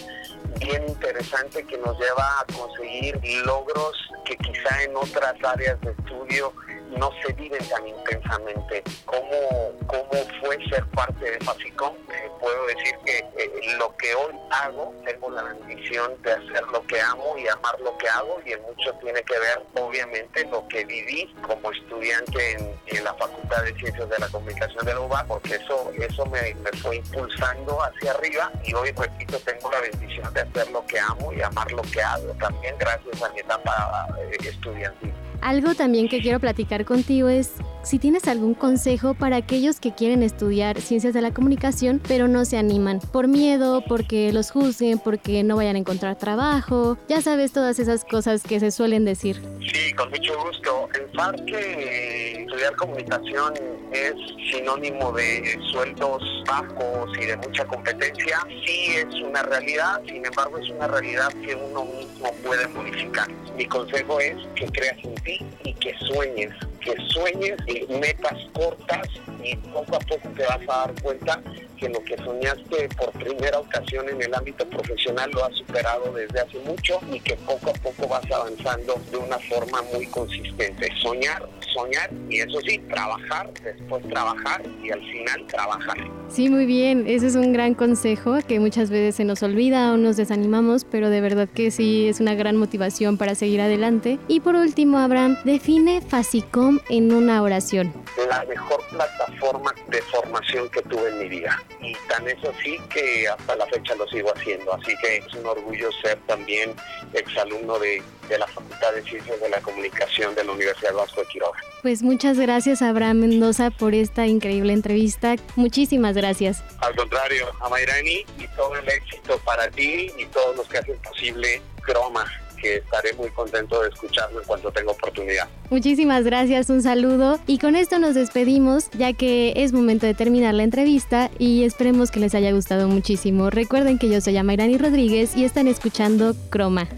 bien 0.59 0.85
interesante 0.89 1.65
que 1.67 1.79
nos 1.79 1.99
lleva 1.99 2.41
a 2.41 2.45
conseguir 2.53 3.19
logros 3.45 3.93
que 4.25 4.37
quizá 4.37 4.83
en 4.83 4.97
otras 4.97 5.35
áreas 5.43 5.81
de 5.81 5.91
estudio 5.93 6.53
no 6.99 7.11
se 7.25 7.33
viven 7.35 7.67
tan 7.69 7.87
intensamente. 7.87 8.83
¿Cómo, 9.05 9.73
cómo 9.87 10.13
fue 10.41 10.59
ser 10.69 10.85
parte 10.91 11.31
de 11.31 11.39
Fasicom? 11.45 11.95
Eh, 11.95 12.31
puedo 12.41 12.67
decir 12.67 12.95
que 13.05 13.19
eh, 13.19 13.77
lo 13.79 13.95
que 13.97 14.15
hoy 14.15 14.35
hago, 14.51 14.95
tengo 15.05 15.31
la 15.31 15.43
bendición 15.43 16.21
de 16.23 16.33
hacer 16.33 16.63
lo 16.73 16.87
que 16.87 17.01
amo 17.01 17.37
y 17.39 17.49
amar 17.49 17.79
lo 17.81 17.97
que 17.99 18.09
hago 18.09 18.41
y 18.45 18.53
en 18.53 18.63
mucho 18.63 18.93
tiene 19.03 19.23
que 19.23 19.39
ver, 19.39 19.63
obviamente, 19.75 20.45
lo 20.47 20.67
que 20.69 20.85
viví 20.85 21.33
como 21.47 21.71
estudiante 21.73 22.53
en, 22.53 23.05
la 23.05 23.15
Facultad 23.15 23.63
de 23.63 23.73
Ciencias 23.75 24.09
de 24.09 24.19
la 24.19 24.29
Comunicación 24.29 24.85
de 24.85 24.95
la 24.95 25.01
UBA, 25.01 25.25
porque 25.29 25.55
eso, 25.55 25.93
eso 25.97 26.27
me, 26.27 26.55
me 26.57 26.73
fue 26.79 26.97
impulsando 26.97 27.81
hacia 27.81 28.11
arriba 28.13 28.51
y 28.65 28.75
hoy, 28.75 28.91
repito, 28.91 29.39
tengo 29.41 29.71
la 29.71 29.81
bendición 29.81 30.35
de 30.35 30.41
hacer 30.41 30.71
lo 30.73 30.85
que 30.87 30.99
amo 30.99 31.33
y 31.33 31.41
amar 31.41 31.71
lo 31.71 31.83
que 31.83 32.03
hago, 32.03 32.35
también 32.35 32.75
gracias 32.79 33.23
a 33.23 33.29
mi 33.29 33.41
etapa 33.41 34.09
eh, 34.19 34.37
estudiantil. 34.41 35.13
Algo 35.41 35.75
también 35.75 36.09
que 36.09 36.21
quiero 36.21 36.41
platicar 36.41 36.85
contigo 36.85 37.29
es 37.29 37.53
si 37.87 38.01
tienes 38.01 38.27
algún 38.27 38.55
consejo 38.55 39.15
para 39.15 39.37
aquellos 39.37 39.79
que 39.79 39.95
quieren 39.95 40.25
estudiar 40.25 40.81
ciencias 40.81 41.15
de 41.15 41.21
la 41.21 41.33
comunicación 41.33 42.03
pero 42.09 42.27
no 42.27 42.45
se 42.45 42.59
animan 42.59 42.99
por 42.99 43.29
miedo, 43.29 43.85
porque 43.87 44.33
los 44.33 44.51
juzguen, 44.51 44.99
porque 44.99 45.45
no 45.45 45.55
vayan 45.55 45.77
a 45.77 45.79
encontrar 45.79 46.19
trabajo, 46.19 46.99
ya 47.09 47.21
sabes 47.21 47.53
todas 47.53 47.79
esas 47.79 48.05
cosas 48.05 48.43
que 48.43 48.59
se 48.59 48.73
suelen 48.73 49.05
decir. 49.05 49.41
Sí, 49.73 49.93
con 49.93 50.11
mucho 50.11 50.33
gusto. 50.45 50.89
Pensar 50.93 51.45
que 51.45 52.43
estudiar 52.43 52.75
comunicación 52.75 53.55
es 53.93 54.15
sinónimo 54.51 55.13
de 55.13 55.57
sueldos 55.71 56.23
bajos 56.47 57.11
y 57.21 57.27
de 57.27 57.37
mucha 57.37 57.65
competencia, 57.67 58.39
sí 58.67 58.97
es 58.97 59.15
una 59.23 59.43
realidad, 59.45 60.01
sin 60.07 60.27
embargo 60.27 60.59
es 60.59 60.69
una 60.71 60.89
realidad 60.89 61.29
que 61.45 61.55
uno 61.55 61.85
mismo 61.85 62.33
puede 62.45 62.67
modificar. 62.69 63.29
Mi 63.57 63.67
consejo 63.67 64.19
es 64.19 64.37
que 64.57 64.67
creas 64.67 64.99
en 65.05 65.15
ti 65.17 65.39
y 65.65 65.75
que 65.75 65.95
sueñes, 66.09 66.53
que 66.87 66.95
sueñes 67.09 67.57
metas 67.89 68.39
cortas 68.55 69.09
y 69.43 69.57
poco 69.57 69.97
a 69.97 69.99
poco 69.99 70.29
te 70.37 70.43
vas 70.45 70.61
a 70.69 70.87
dar 70.87 71.03
cuenta 71.03 71.43
que 71.77 71.89
lo 71.89 72.03
que 72.03 72.17
soñaste 72.17 72.89
por 72.97 73.11
primera 73.13 73.59
ocasión 73.59 74.09
en 74.09 74.23
el 74.23 74.35
ámbito 74.35 74.69
profesional 74.69 75.31
lo 75.33 75.45
has 75.45 75.55
superado 75.55 76.13
desde 76.13 76.41
hace 76.41 76.59
mucho 76.61 76.99
y 77.13 77.21
que 77.21 77.37
poco 77.37 77.71
a 77.71 77.75
poco 77.75 78.09
vas 78.09 78.25
avanzando 78.31 78.95
de 79.11 79.17
una 79.17 79.39
forma 79.39 79.83
muy 79.95 80.07
consistente. 80.07 80.91
Soñar, 81.03 81.47
soñar 81.75 82.11
y 82.29 82.41
eso 82.41 82.61
sí, 82.67 82.79
trabajar, 82.89 83.53
después 83.63 84.07
trabajar 84.09 84.63
y 84.83 84.91
al 84.91 85.01
final 85.01 85.47
trabajar. 85.47 85.97
Sí, 86.29 86.49
muy 86.49 86.67
bien. 86.67 87.05
Ese 87.07 87.29
es 87.29 87.37
un 87.37 87.53
gran 87.53 87.75
consejo 87.75 88.39
que 88.47 88.59
muchas 88.59 88.91
veces 88.91 89.17
se 89.17 89.25
nos 89.25 89.43
olvida 89.43 89.93
o 89.93 89.97
nos 89.97 90.17
desanimamos, 90.17 90.85
pero 90.85 91.11
de 91.11 91.21
verdad 91.21 91.49
que 91.49 91.71
sí 91.71 92.09
es 92.09 92.21
una 92.21 92.35
gran 92.35 92.57
motivación 92.57 93.17
para 93.17 93.35
seguir 93.35 93.61
adelante. 93.61 94.19
Y 94.29 94.41
por 94.41 94.55
último, 94.55 94.99
Abraham, 94.99 95.37
define 95.45 96.01
Facicom 96.01 96.81
en 96.89 97.13
una 97.13 97.43
oración. 97.43 97.93
La 98.29 98.45
mejor 98.45 98.83
plataforma 98.91 99.75
de 99.89 100.03
formación 100.03 100.69
que 100.71 100.83
tuve 100.83 101.09
en 101.09 101.19
mi 101.19 101.29
vida. 101.29 101.63
Y 101.81 101.95
tan 102.09 102.27
es 102.29 102.43
así 102.45 102.79
que 102.89 103.29
hasta 103.29 103.57
la 103.57 103.67
fecha 103.67 103.95
lo 103.95 104.09
sigo 104.09 104.33
haciendo. 104.35 104.73
Así 104.75 104.95
que 105.03 105.19
es 105.19 105.35
un 105.35 105.47
orgullo 105.47 105.91
ser 106.03 106.19
también 106.27 106.75
exalumno 107.13 107.79
de, 107.79 108.03
de 108.29 108.39
la 108.39 108.47
Facultad 108.47 108.93
de 108.95 109.03
Ciencias 109.03 109.41
de 109.41 109.49
la 109.49 109.61
Comunicación 109.61 110.35
de 110.35 110.45
la 110.45 110.53
Universidad 110.53 110.95
Vasco 110.95 111.21
de 111.21 111.27
Quiroga. 111.29 111.59
Pues 111.83 112.03
muchas 112.03 112.39
gracias, 112.39 112.83
Abraham 112.83 113.19
Mendoza, 113.19 113.71
por 113.71 113.95
esta 113.95 114.27
increíble 114.27 114.73
entrevista. 114.73 115.37
Muchísimas 115.55 116.17
gracias. 116.17 116.63
Al 116.81 116.97
contrario, 116.97 117.47
a 117.61 117.69
Mayrani 117.69 118.25
y 118.39 118.49
todo 118.57 118.75
el 118.77 118.89
éxito 118.89 119.39
para 119.45 119.71
ti 119.71 120.11
y 120.19 120.27
todos 120.27 120.57
los 120.57 120.69
que 120.69 120.79
hacen 120.79 120.99
posible 121.03 121.63
Croma, 121.83 122.27
que 122.57 122.77
estaré 122.77 123.13
muy 123.15 123.31
contento 123.31 123.83
de 123.83 123.89
escucharlo 123.89 124.41
en 124.41 124.47
cuanto 124.47 124.71
tenga 124.71 124.93
oportunidad. 124.93 125.49
Muchísimas 125.71 126.25
gracias, 126.25 126.71
un 126.71 126.83
saludo 126.83 127.39
y 127.47 127.59
con 127.59 127.77
esto 127.77 127.99
nos 127.99 128.15
despedimos 128.15 128.91
ya 128.93 129.13
que 129.13 129.53
es 129.57 129.73
momento 129.73 130.07
de 130.07 130.15
terminar 130.15 130.55
la 130.55 130.63
entrevista 130.63 131.31
y 131.39 131.65
esperemos 131.65 132.11
que 132.11 132.21
les 132.21 132.35
haya 132.35 132.53
gustado 132.53 132.89
muchísimo. 132.89 133.51
Recuerden 133.51 133.99
que 133.99 134.09
yo 134.09 134.21
soy 134.21 134.37
Amairani 134.37 134.79
Rodríguez 134.79 135.37
y 135.37 135.45
están 135.45 135.69
escuchando 135.69 136.35
Croma. 136.51 136.89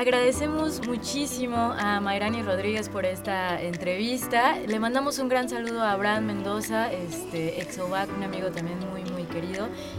Agradecemos 0.00 0.80
muchísimo 0.86 1.56
a 1.56 2.00
Mayrani 2.00 2.42
Rodríguez 2.42 2.88
por 2.88 3.04
esta 3.04 3.60
entrevista. 3.60 4.56
Le 4.66 4.80
mandamos 4.80 5.18
un 5.18 5.28
gran 5.28 5.50
saludo 5.50 5.82
a 5.82 5.92
Abraham 5.92 6.24
Mendoza, 6.24 6.90
este 6.90 7.60
Exovac, 7.60 8.08
un 8.16 8.22
amigo 8.22 8.50
también 8.50 8.78
muy 8.78 8.88
muy 8.88 8.99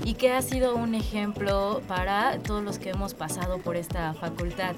y 0.03 0.13
que 0.15 0.31
ha 0.31 0.41
sido 0.41 0.75
un 0.75 0.95
ejemplo 0.95 1.81
para 1.87 2.39
todos 2.39 2.63
los 2.63 2.79
que 2.79 2.89
hemos 2.89 3.13
pasado 3.13 3.59
por 3.59 3.75
esta 3.75 4.13
facultad. 4.13 4.75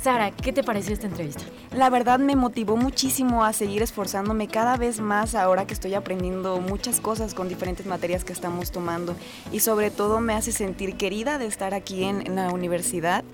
Sara, 0.00 0.30
¿qué 0.30 0.52
te 0.52 0.62
pareció 0.62 0.92
esta 0.92 1.06
entrevista? 1.06 1.42
La 1.72 1.90
verdad 1.90 2.18
me 2.18 2.36
motivó 2.36 2.76
muchísimo 2.76 3.44
a 3.44 3.52
seguir 3.52 3.82
esforzándome 3.82 4.46
cada 4.46 4.76
vez 4.76 5.00
más 5.00 5.34
ahora 5.34 5.66
que 5.66 5.74
estoy 5.74 5.94
aprendiendo 5.94 6.60
muchas 6.60 7.00
cosas 7.00 7.34
con 7.34 7.48
diferentes 7.48 7.86
materias 7.86 8.24
que 8.24 8.32
estamos 8.32 8.70
tomando 8.70 9.16
y 9.52 9.60
sobre 9.60 9.90
todo 9.90 10.20
me 10.20 10.34
hace 10.34 10.52
sentir 10.52 10.96
querida 10.96 11.38
de 11.38 11.46
estar 11.46 11.74
aquí 11.74 12.04
en, 12.04 12.26
en 12.26 12.36
la 12.36 12.50
universidad 12.50 13.24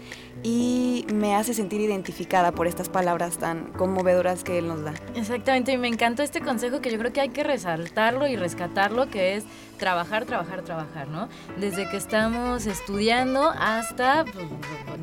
y 0.42 1.06
me 1.12 1.34
hace 1.34 1.54
sentir 1.54 1.80
identificada 1.80 2.52
por 2.52 2.66
estas 2.66 2.88
palabras 2.88 3.38
tan 3.38 3.66
conmovedoras 3.72 4.42
que 4.42 4.58
él 4.58 4.66
nos 4.66 4.82
da. 4.82 4.94
Exactamente, 5.14 5.72
y 5.72 5.78
me 5.78 5.88
encantó 5.88 6.22
este 6.22 6.40
consejo 6.40 6.80
que 6.80 6.90
yo 6.90 6.98
creo 6.98 7.12
que 7.12 7.20
hay 7.20 7.28
que 7.28 7.44
resaltarlo 7.44 8.26
y 8.26 8.36
rescatarlo, 8.36 9.08
que 9.08 9.36
es 9.36 9.44
trabajar, 9.78 10.24
trabajar, 10.24 10.62
trabajar, 10.62 11.08
¿no? 11.08 11.28
Desde 11.58 11.88
que 11.88 11.96
estamos 11.96 12.66
estudiando 12.66 13.50
hasta 13.50 14.24
pues, 14.24 14.46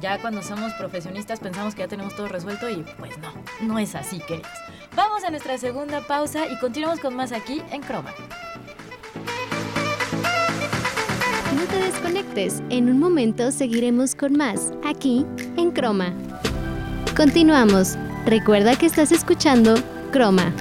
ya 0.01 0.19
cuando 0.19 0.41
somos 0.41 0.73
profesionistas 0.73 1.39
pensamos 1.49 1.73
que 1.73 1.81
ya 1.81 1.87
tenemos 1.87 2.15
todo 2.15 2.27
resuelto 2.27 2.69
y 2.69 2.85
pues 2.99 3.17
no, 3.17 3.33
no 3.61 3.79
es 3.79 3.95
así, 3.95 4.19
queridos. 4.19 4.51
Vamos 4.95 5.23
a 5.23 5.31
nuestra 5.31 5.57
segunda 5.57 6.01
pausa 6.01 6.47
y 6.47 6.55
continuamos 6.59 6.99
con 6.99 7.15
más 7.15 7.31
aquí 7.31 7.63
en 7.71 7.81
Croma. 7.81 8.13
No 11.55 11.63
te 11.65 11.79
desconectes, 11.79 12.61
en 12.69 12.87
un 12.87 12.99
momento 12.99 13.51
seguiremos 13.51 14.13
con 14.13 14.37
más, 14.37 14.71
aquí 14.85 15.25
en 15.57 15.71
Croma. 15.71 16.13
Continuamos. 17.17 17.97
Recuerda 18.27 18.75
que 18.75 18.85
estás 18.85 19.11
escuchando 19.11 19.73
Croma. 20.11 20.53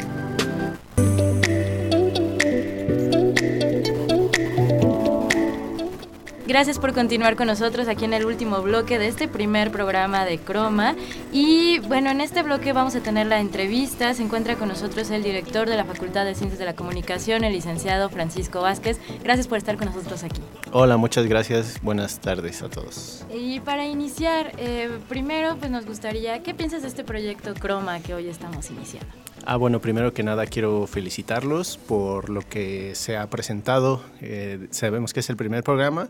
Gracias 6.48 6.78
por 6.78 6.94
continuar 6.94 7.36
con 7.36 7.46
nosotros 7.46 7.88
aquí 7.88 8.06
en 8.06 8.14
el 8.14 8.24
último 8.24 8.62
bloque 8.62 8.98
de 8.98 9.06
este 9.06 9.28
primer 9.28 9.70
programa 9.70 10.24
de 10.24 10.38
Croma. 10.38 10.96
Y 11.30 11.78
bueno, 11.80 12.08
en 12.08 12.22
este 12.22 12.42
bloque 12.42 12.72
vamos 12.72 12.96
a 12.96 13.00
tener 13.00 13.26
la 13.26 13.38
entrevista. 13.38 14.14
Se 14.14 14.22
encuentra 14.22 14.56
con 14.56 14.68
nosotros 14.68 15.10
el 15.10 15.22
director 15.22 15.68
de 15.68 15.76
la 15.76 15.84
Facultad 15.84 16.24
de 16.24 16.34
Ciencias 16.34 16.58
de 16.58 16.64
la 16.64 16.74
Comunicación, 16.74 17.44
el 17.44 17.52
licenciado 17.52 18.08
Francisco 18.08 18.62
Vázquez. 18.62 18.98
Gracias 19.22 19.46
por 19.46 19.58
estar 19.58 19.76
con 19.76 19.88
nosotros 19.88 20.24
aquí. 20.24 20.40
Hola, 20.72 20.96
muchas 20.96 21.26
gracias. 21.26 21.82
Buenas 21.82 22.18
tardes 22.18 22.62
a 22.62 22.70
todos. 22.70 23.26
Y 23.30 23.60
para 23.60 23.84
iniciar, 23.84 24.52
eh, 24.56 24.88
primero 25.06 25.56
pues 25.56 25.70
nos 25.70 25.84
gustaría, 25.84 26.42
¿qué 26.42 26.54
piensas 26.54 26.80
de 26.80 26.88
este 26.88 27.04
proyecto 27.04 27.52
Croma 27.52 28.00
que 28.00 28.14
hoy 28.14 28.26
estamos 28.26 28.70
iniciando? 28.70 29.27
Ah, 29.44 29.56
bueno, 29.56 29.80
primero 29.80 30.12
que 30.12 30.22
nada 30.22 30.46
quiero 30.46 30.86
felicitarlos 30.86 31.78
por 31.78 32.28
lo 32.28 32.42
que 32.42 32.94
se 32.94 33.16
ha 33.16 33.28
presentado. 33.30 34.02
Eh, 34.20 34.68
sabemos 34.70 35.14
que 35.14 35.20
es 35.20 35.30
el 35.30 35.36
primer 35.36 35.64
programa, 35.64 36.08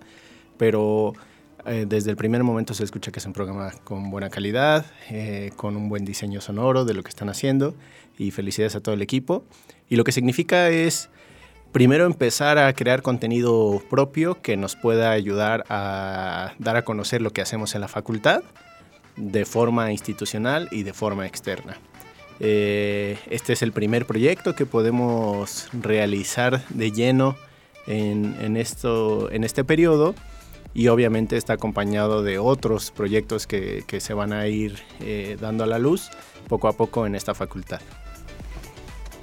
pero 0.57 1.15
eh, 1.67 1.85
desde 1.87 2.11
el 2.11 2.17
primer 2.17 2.43
momento 2.45 2.75
se 2.75 2.85
escucha 2.85 3.13
que 3.13 3.19
es 3.19 3.27
un 3.27 3.33
programa 3.33 3.73
con 3.85 4.11
buena 4.11 4.31
calidad, 4.31 4.87
eh, 5.11 5.53
con 5.57 5.77
un 5.77 5.89
buen 5.89 6.05
diseño 6.05 6.41
sonoro 6.41 6.85
de 6.85 6.95
lo 6.95 7.03
que 7.03 7.11
están 7.11 7.29
haciendo 7.29 7.75
y 8.17 8.31
felicidades 8.31 8.75
a 8.77 8.81
todo 8.81 8.95
el 8.95 9.03
equipo. 9.03 9.45
Y 9.89 9.97
lo 9.97 10.05
que 10.05 10.13
significa 10.13 10.69
es, 10.71 11.09
primero, 11.73 12.07
empezar 12.07 12.59
a 12.59 12.73
crear 12.73 13.03
contenido 13.03 13.83
propio 13.89 14.41
que 14.43 14.57
nos 14.57 14.77
pueda 14.77 15.13
ayudar 15.13 15.65
a 15.69 16.55
dar 16.59 16.77
a 16.77 16.83
conocer 16.83 17.23
lo 17.23 17.33
que 17.33 17.43
hacemos 17.43 17.75
en 17.75 17.83
la 17.83 17.89
facultad 17.89 18.43
de 19.17 19.45
forma 19.45 19.93
institucional 19.93 20.69
y 20.71 20.85
de 20.85 20.93
forma 20.93 21.27
externa. 21.27 21.77
Eh, 22.41 23.19
este 23.31 23.53
es 23.53 23.63
el 23.63 23.73
primer 23.73 24.07
proyecto 24.07 24.55
que 24.55 24.67
podemos 24.67 25.69
realizar 25.73 26.65
de 26.69 26.93
lleno 26.93 27.37
en, 27.87 28.37
en, 28.41 28.57
esto, 28.57 29.31
en 29.31 29.45
este 29.45 29.65
periodo 29.65 30.15
y 30.75 30.89
obviamente 30.89 31.37
está 31.37 31.55
acompañado 31.55 32.23
de 32.23 32.39
otros 32.39 32.91
proyectos 32.91 33.47
que, 33.47 33.83
que 33.87 34.01
se 34.01 34.15
van 34.15 34.33
a 34.33 34.47
ir 34.47 34.79
eh, 35.01 35.37
dando 35.41 35.65
a 35.65 35.67
la 35.67 35.79
luz 35.79 36.11
poco 36.49 36.69
a 36.69 36.73
poco 36.73 37.07
en 37.07 37.15
esta 37.15 37.35
facultad. 37.35 37.81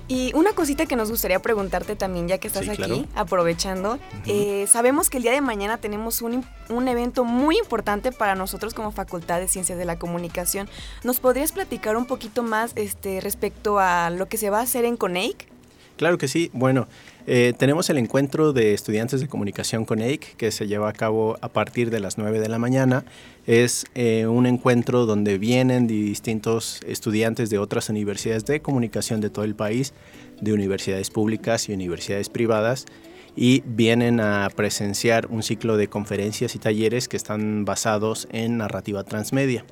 Y 0.07 0.31
una 0.35 0.53
cosita 0.53 0.85
que 0.85 0.95
nos 0.95 1.09
gustaría 1.09 1.41
preguntarte 1.41 1.95
también, 1.95 2.27
ya 2.27 2.37
que 2.37 2.47
estás 2.47 2.63
Sí, 2.63 2.69
aquí, 2.69 2.77
claro. 2.83 3.05
aprovechando, 3.15 3.97
eh, 4.27 4.67
sabemos 4.69 5.09
que 5.09 5.17
el 5.17 5.23
día 5.23 5.31
de 5.31 5.41
mañana 5.41 5.77
tenemos 5.77 6.21
un, 6.21 6.45
un 6.69 6.87
evento 6.87 7.23
muy 7.23 7.57
importante 7.57 8.11
para 8.11 8.35
nosotros 8.35 8.75
como 8.75 8.91
Facultad 8.91 9.39
de 9.39 9.47
Ciencias 9.47 9.79
de 9.79 9.85
la 9.85 9.97
Comunicación. 9.97 10.69
¿Nos 11.03 11.19
podrías 11.19 11.51
platicar 11.51 11.97
un 11.97 12.05
poquito 12.05 12.43
más 12.43 12.73
este, 12.75 13.19
respecto 13.19 13.79
a 13.79 14.11
lo 14.11 14.27
que 14.27 14.37
se 14.37 14.51
va 14.51 14.59
a 14.59 14.63
hacer 14.63 14.85
en 14.85 14.95
CONEIC? 14.95 15.54
Claro 15.97 16.17
que 16.17 16.27
sí. 16.27 16.49
Bueno, 16.51 16.87
eh, 17.25 17.53
tenemos 17.57 17.89
el 17.89 17.97
encuentro 17.97 18.51
de 18.51 18.73
estudiantes 18.73 19.21
de 19.21 19.29
comunicación 19.29 19.85
con 19.85 20.01
EIC 20.01 20.35
que 20.35 20.51
se 20.51 20.67
lleva 20.67 20.89
a 20.89 20.93
cabo 20.93 21.37
a 21.39 21.47
partir 21.47 21.89
de 21.89 22.01
las 22.01 22.17
9 22.17 22.41
de 22.41 22.49
la 22.49 22.59
mañana. 22.59 23.05
Es 23.47 23.85
eh, 23.95 24.27
un 24.27 24.45
encuentro 24.45 25.05
donde 25.05 25.37
vienen 25.37 25.87
distintos 25.87 26.81
estudiantes 26.85 27.49
de 27.49 27.59
otras 27.59 27.87
universidades 27.89 28.45
de 28.45 28.61
comunicación 28.61 29.21
de 29.21 29.29
todo 29.29 29.45
el 29.45 29.55
país, 29.55 29.93
de 30.41 30.51
universidades 30.51 31.09
públicas 31.09 31.69
y 31.69 31.73
universidades 31.73 32.27
privadas, 32.27 32.85
y 33.37 33.63
vienen 33.65 34.19
a 34.19 34.49
presenciar 34.53 35.27
un 35.27 35.43
ciclo 35.43 35.77
de 35.77 35.87
conferencias 35.87 36.55
y 36.55 36.59
talleres 36.59 37.07
que 37.07 37.15
están 37.15 37.63
basados 37.63 38.27
en 38.31 38.57
narrativa 38.57 39.05
transmedia. 39.05 39.65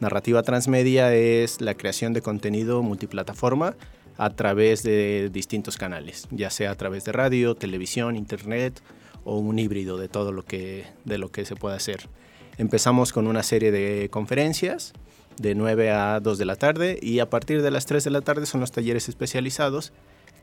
Narrativa 0.00 0.42
transmedia 0.42 1.14
es 1.14 1.60
la 1.60 1.74
creación 1.74 2.14
de 2.14 2.22
contenido 2.22 2.82
multiplataforma 2.82 3.76
a 4.16 4.30
través 4.30 4.82
de 4.82 5.30
distintos 5.32 5.76
canales, 5.76 6.28
ya 6.30 6.50
sea 6.50 6.70
a 6.70 6.74
través 6.74 7.04
de 7.04 7.12
radio, 7.12 7.54
televisión, 7.54 8.16
internet 8.16 8.82
o 9.24 9.38
un 9.38 9.58
híbrido 9.58 9.98
de 9.98 10.08
todo 10.08 10.32
lo 10.32 10.44
que, 10.44 10.86
de 11.04 11.18
lo 11.18 11.30
que 11.30 11.44
se 11.44 11.56
puede 11.56 11.76
hacer. 11.76 12.08
Empezamos 12.58 13.12
con 13.12 13.26
una 13.26 13.42
serie 13.42 13.70
de 13.70 14.08
conferencias 14.10 14.92
de 15.38 15.54
9 15.54 15.90
a 15.90 16.20
2 16.20 16.38
de 16.38 16.44
la 16.44 16.56
tarde 16.56 16.98
y 17.00 17.20
a 17.20 17.30
partir 17.30 17.62
de 17.62 17.70
las 17.70 17.86
3 17.86 18.04
de 18.04 18.10
la 18.10 18.20
tarde 18.20 18.46
son 18.46 18.60
los 18.60 18.72
talleres 18.72 19.08
especializados 19.08 19.92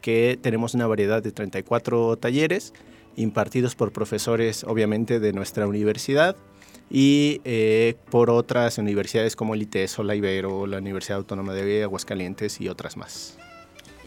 que 0.02 0.40
tenemos 0.42 0.74
una 0.74 0.88
variedad 0.88 1.22
de 1.22 1.32
34 1.32 2.18
talleres 2.18 2.74
impartidos 3.16 3.76
por 3.76 3.92
profesores 3.92 4.64
obviamente 4.64 5.20
de 5.20 5.34
nuestra 5.34 5.68
universidad 5.68 6.36
y 6.90 7.42
eh, 7.44 7.96
por 8.10 8.30
otras 8.30 8.78
universidades 8.78 9.36
como 9.36 9.54
el 9.54 9.64
ITESO, 9.64 10.04
la 10.04 10.16
Ibero, 10.16 10.68
la 10.68 10.78
Universidad 10.78 11.18
Autónoma 11.18 11.54
de 11.54 11.84
Aguascalientes 11.84 12.62
y 12.62 12.70
otras 12.70 12.96
más. 12.96 13.38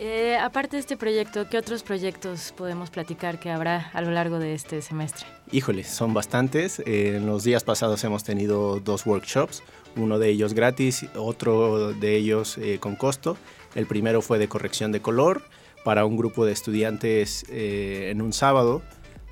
Eh, 0.03 0.39
aparte 0.39 0.77
de 0.77 0.81
este 0.81 0.97
proyecto, 0.97 1.47
¿qué 1.51 1.59
otros 1.59 1.83
proyectos 1.83 2.55
podemos 2.57 2.89
platicar 2.89 3.39
que 3.39 3.51
habrá 3.51 3.91
a 3.93 4.01
lo 4.01 4.11
largo 4.11 4.39
de 4.39 4.55
este 4.55 4.81
semestre? 4.81 5.27
Híjole, 5.53 5.85
son 5.85 6.15
bastantes. 6.15 6.79
Eh, 6.87 7.17
en 7.17 7.27
los 7.27 7.45
días 7.45 7.65
pasados 7.65 8.03
hemos 8.03 8.25
tenido 8.25 8.81
dos 8.81 9.05
workshops, 9.05 9.63
uno 9.97 10.19
de 10.19 10.31
ellos 10.31 10.55
gratis, 10.55 11.05
otro 11.15 11.93
de 11.93 12.17
ellos 12.17 12.57
eh, 12.57 12.79
con 12.81 12.97
costo, 12.97 13.37
El 13.75 13.85
primero 13.85 14.23
fue 14.23 14.39
de 14.39 14.49
corrección 14.49 14.91
de 14.91 15.03
color 15.03 15.43
para 15.85 16.07
un 16.07 16.17
grupo 16.17 16.47
de 16.47 16.53
estudiantes 16.53 17.45
eh, 17.51 18.09
en 18.11 18.23
un 18.23 18.33
sábado, 18.33 18.81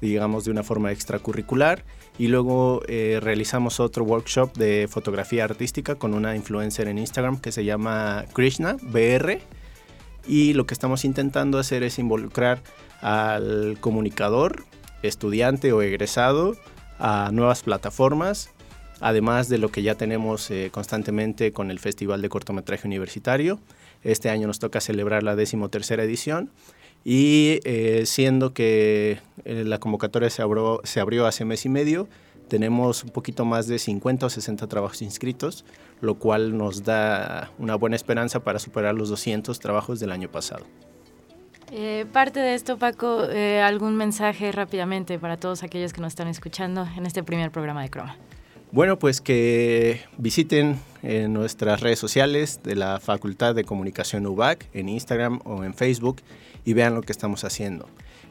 digamos 0.03 0.45
de 0.45 0.51
una 0.51 0.65
forma 0.65 0.93
extracurricular. 0.93 1.83
Y 2.19 2.27
luego 2.29 2.83
eh, 2.89 3.21
realizamos 3.23 3.81
otro 3.81 4.05
workshop 4.05 4.55
de 4.55 4.87
fotografía 4.87 5.45
artística 5.45 5.95
con 5.95 6.13
una 6.13 6.37
influencer 6.37 6.89
en 6.89 6.99
Instagram 6.99 7.39
que 7.39 7.53
se 7.53 7.65
llama 7.65 8.27
Krishna 8.35 8.77
BR. 8.83 9.41
Y 10.27 10.53
lo 10.55 10.67
que 10.67 10.75
estamos 10.75 11.05
intentando 11.05 11.59
hacer 11.59 11.83
es 11.83 11.99
involucrar 11.99 12.63
al 13.01 13.79
comunicador, 13.81 14.65
estudiante 15.03 15.73
o 15.73 15.83
egresado 15.83 16.57
a 16.99 17.31
nuevas 17.33 17.63
plataformas, 17.63 18.51
además 19.01 19.49
de 19.49 19.59
lo 19.59 19.71
que 19.71 19.83
ya 19.83 19.95
tenemos 19.95 20.51
eh, 20.51 20.71
constantemente 20.73 21.53
con 21.53 21.71
el 21.71 21.79
Festival 21.79 22.23
de 22.23 22.29
Cortometraje 22.29 22.87
Universitario. 22.87 23.61
Este 24.03 24.31
año 24.31 24.47
nos 24.47 24.59
toca 24.59 24.81
celebrar 24.81 25.23
la 25.23 25.37
decimotercera 25.37 26.03
edición 26.03 26.51
y 27.05 27.61
eh, 27.65 28.05
siendo 28.07 28.53
que 28.53 29.19
eh, 29.45 29.65
la 29.65 29.79
convocatoria 29.79 30.31
se 30.31 30.43
abrió, 30.43 30.81
se 30.85 31.01
abrió 31.01 31.27
hace 31.27 31.45
mes 31.45 31.65
y 31.65 31.69
medio, 31.69 32.09
tenemos 32.49 33.05
un 33.05 33.11
poquito 33.11 33.45
más 33.45 33.67
de 33.67 33.79
50 33.79 34.27
o 34.27 34.31
60 34.31 34.67
trabajos 34.67 35.03
inscritos, 35.03 35.65
lo 36.01 36.19
cual 36.19 36.57
nos 36.57 36.85
da 36.85 37.51
una 37.59 37.75
buena 37.77 37.97
esperanza 37.97 38.41
para 38.41 38.59
superar 38.59 38.95
los 38.95 39.09
200 39.09 39.59
trabajos 39.59 40.01
del 40.01 40.13
año 40.13 40.31
pasado. 40.31 40.65
Eh, 41.71 42.07
parte 42.13 42.41
de 42.41 42.55
esto, 42.55 42.79
Paco, 42.79 43.25
eh, 43.25 43.61
algún 43.61 43.95
mensaje 43.97 44.51
rápidamente 44.53 45.19
para 45.19 45.37
todos 45.37 45.63
aquellos 45.63 45.93
que 45.93 46.01
nos 46.01 46.13
están 46.13 46.29
escuchando 46.29 46.89
en 46.97 47.05
este 47.05 47.23
primer 47.23 47.51
programa 47.51 47.83
de 47.83 47.91
Croma. 47.91 48.17
Bueno, 48.71 48.99
pues 48.99 49.21
que 49.21 50.01
visiten 50.19 50.79
en 51.03 51.33
nuestras 51.33 51.81
redes 51.81 51.99
sociales 51.99 52.61
de 52.63 52.77
la 52.77 53.01
Facultad 53.01 53.55
de 53.55 53.65
Comunicación 53.65 54.27
UBAC 54.27 54.67
en 54.75 54.89
Instagram 54.89 55.41
o 55.45 55.65
en 55.65 55.73
Facebook 55.75 56.23
y 56.65 56.75
vean 56.75 56.95
lo 56.95 57.03
que 57.03 57.13
estamos 57.13 57.45
haciendo. 57.45 57.89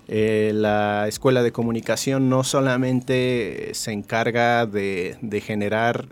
Eh, 0.07 0.51
la 0.53 1.07
Escuela 1.07 1.43
de 1.43 1.51
Comunicación 1.51 2.29
no 2.29 2.43
solamente 2.43 3.71
se 3.73 3.91
encarga 3.91 4.65
de, 4.65 5.17
generar 5.45 6.07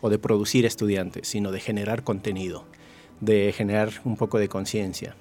o 0.00 0.08
de 0.08 0.18
producir 0.18 0.64
estudiantes, 0.64 1.28
sino 1.28 1.52
de 1.52 1.60
generar 1.60 2.04
contenido, 2.04 2.64
de 3.20 3.52
generar 3.52 3.90
un 4.04 4.16
poco 4.16 4.38
de 4.38 4.48
conciencia 4.48 5.14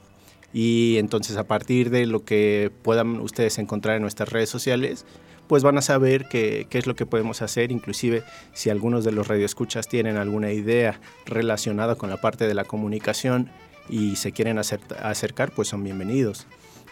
y 0.54 0.98
entonces 1.00 1.36
a 1.36 1.46
partir 1.46 1.90
de 1.90 2.06
lo 2.06 2.24
que 2.24 2.72
puedan 2.84 3.20
ustedes 3.20 3.58
encontrar 3.58 3.96
en 3.96 4.04
nuestras 4.04 4.30
redes 4.30 4.50
sociales, 4.50 5.04
pues 5.48 5.64
van 5.64 5.78
a 5.78 5.82
saber 5.82 6.28
qué, 6.30 6.68
qué 6.70 6.78
es 6.78 6.86
lo 6.86 6.96
que 6.96 7.08
podemos 7.08 7.42
hacer, 7.42 7.72
inclusive 7.72 8.24
si 8.54 8.70
algunos 8.70 9.04
de 9.04 9.12
los 9.12 9.28
radioescuchas 9.28 9.88
tienen 9.88 10.16
alguna 10.16 10.52
idea 10.52 11.02
relacionada 11.26 11.96
con 11.96 12.12
la 12.12 12.22
parte 12.22 12.48
de 12.48 12.54
la 12.54 12.66
comunicación 12.66 13.50
y 13.90 14.16
se 14.16 14.32
quieren 14.32 14.60
acercar, 14.60 15.52
pues 15.52 15.68
son 15.68 15.84
bienvenidos. 15.84 16.48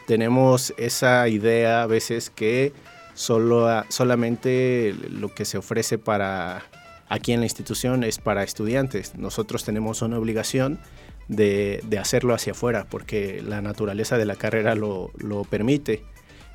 Tenemos 0.07 0.73
esa 0.77 1.27
idea 1.27 1.83
a 1.83 1.87
veces 1.87 2.29
que 2.29 2.73
solo, 3.13 3.67
solamente 3.89 4.95
lo 5.09 5.33
que 5.33 5.45
se 5.45 5.57
ofrece 5.57 5.97
para 5.97 6.63
aquí 7.07 7.33
en 7.33 7.41
la 7.41 7.45
institución 7.45 8.03
es 8.03 8.17
para 8.17 8.43
estudiantes. 8.43 9.15
Nosotros 9.15 9.63
tenemos 9.63 10.01
una 10.01 10.17
obligación 10.17 10.79
de, 11.27 11.81
hacerlo 11.99 12.33
hacia 12.33 12.51
afuera, 12.53 12.87
porque 12.89 13.41
la 13.41 13.61
naturaleza 13.61 14.17
de 14.17 14.25
la 14.25 14.35
carrera 14.35 14.75
lo, 14.75 15.11
lo 15.17 15.43
permite 15.43 16.03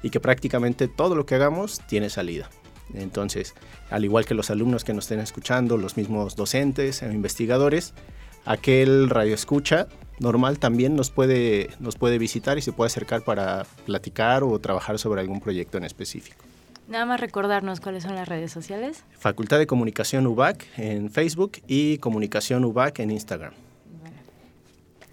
y 0.02 0.10
que 0.10 0.20
prácticamente 0.20 0.88
todo 0.88 1.14
lo 1.14 1.26
que 1.26 1.34
hagamos 1.34 1.80
tiene 1.86 2.10
salida. 2.10 2.48
Entonces, 2.94 3.54
al 3.90 4.04
igual 4.04 4.24
que 4.26 4.34
los 4.34 4.50
alumnos 4.50 4.84
que 4.84 4.94
nos 4.94 5.04
estén 5.04 5.20
escuchando, 5.20 5.76
los 5.76 5.96
mismos 5.96 6.36
docentes 6.36 7.02
o 7.02 7.10
investigadores, 7.10 7.94
aquel 8.46 9.10
radio 9.10 9.34
escucha 9.34 9.88
normal 10.18 10.58
también 10.58 10.96
nos 10.96 11.10
puede, 11.10 11.70
nos 11.78 11.96
puede 11.96 12.18
visitar 12.18 12.58
y 12.58 12.62
se 12.62 12.72
puede 12.72 12.86
acercar 12.86 13.22
para 13.22 13.66
platicar 13.84 14.42
o 14.42 14.58
trabajar 14.58 14.98
sobre 14.98 15.20
algún 15.20 15.40
proyecto 15.40 15.78
en 15.78 15.84
específico. 15.84 16.42
Nada 16.88 17.04
más 17.04 17.20
recordarnos 17.20 17.80
cuáles 17.80 18.04
son 18.04 18.14
las 18.14 18.28
redes 18.28 18.52
sociales. 18.52 19.02
Facultad 19.18 19.58
de 19.58 19.66
Comunicación 19.66 20.26
UBAC 20.26 20.66
en 20.78 21.10
Facebook 21.10 21.58
y 21.66 21.98
Comunicación 21.98 22.64
UBAC 22.64 23.00
en 23.00 23.10
Instagram. 23.10 23.52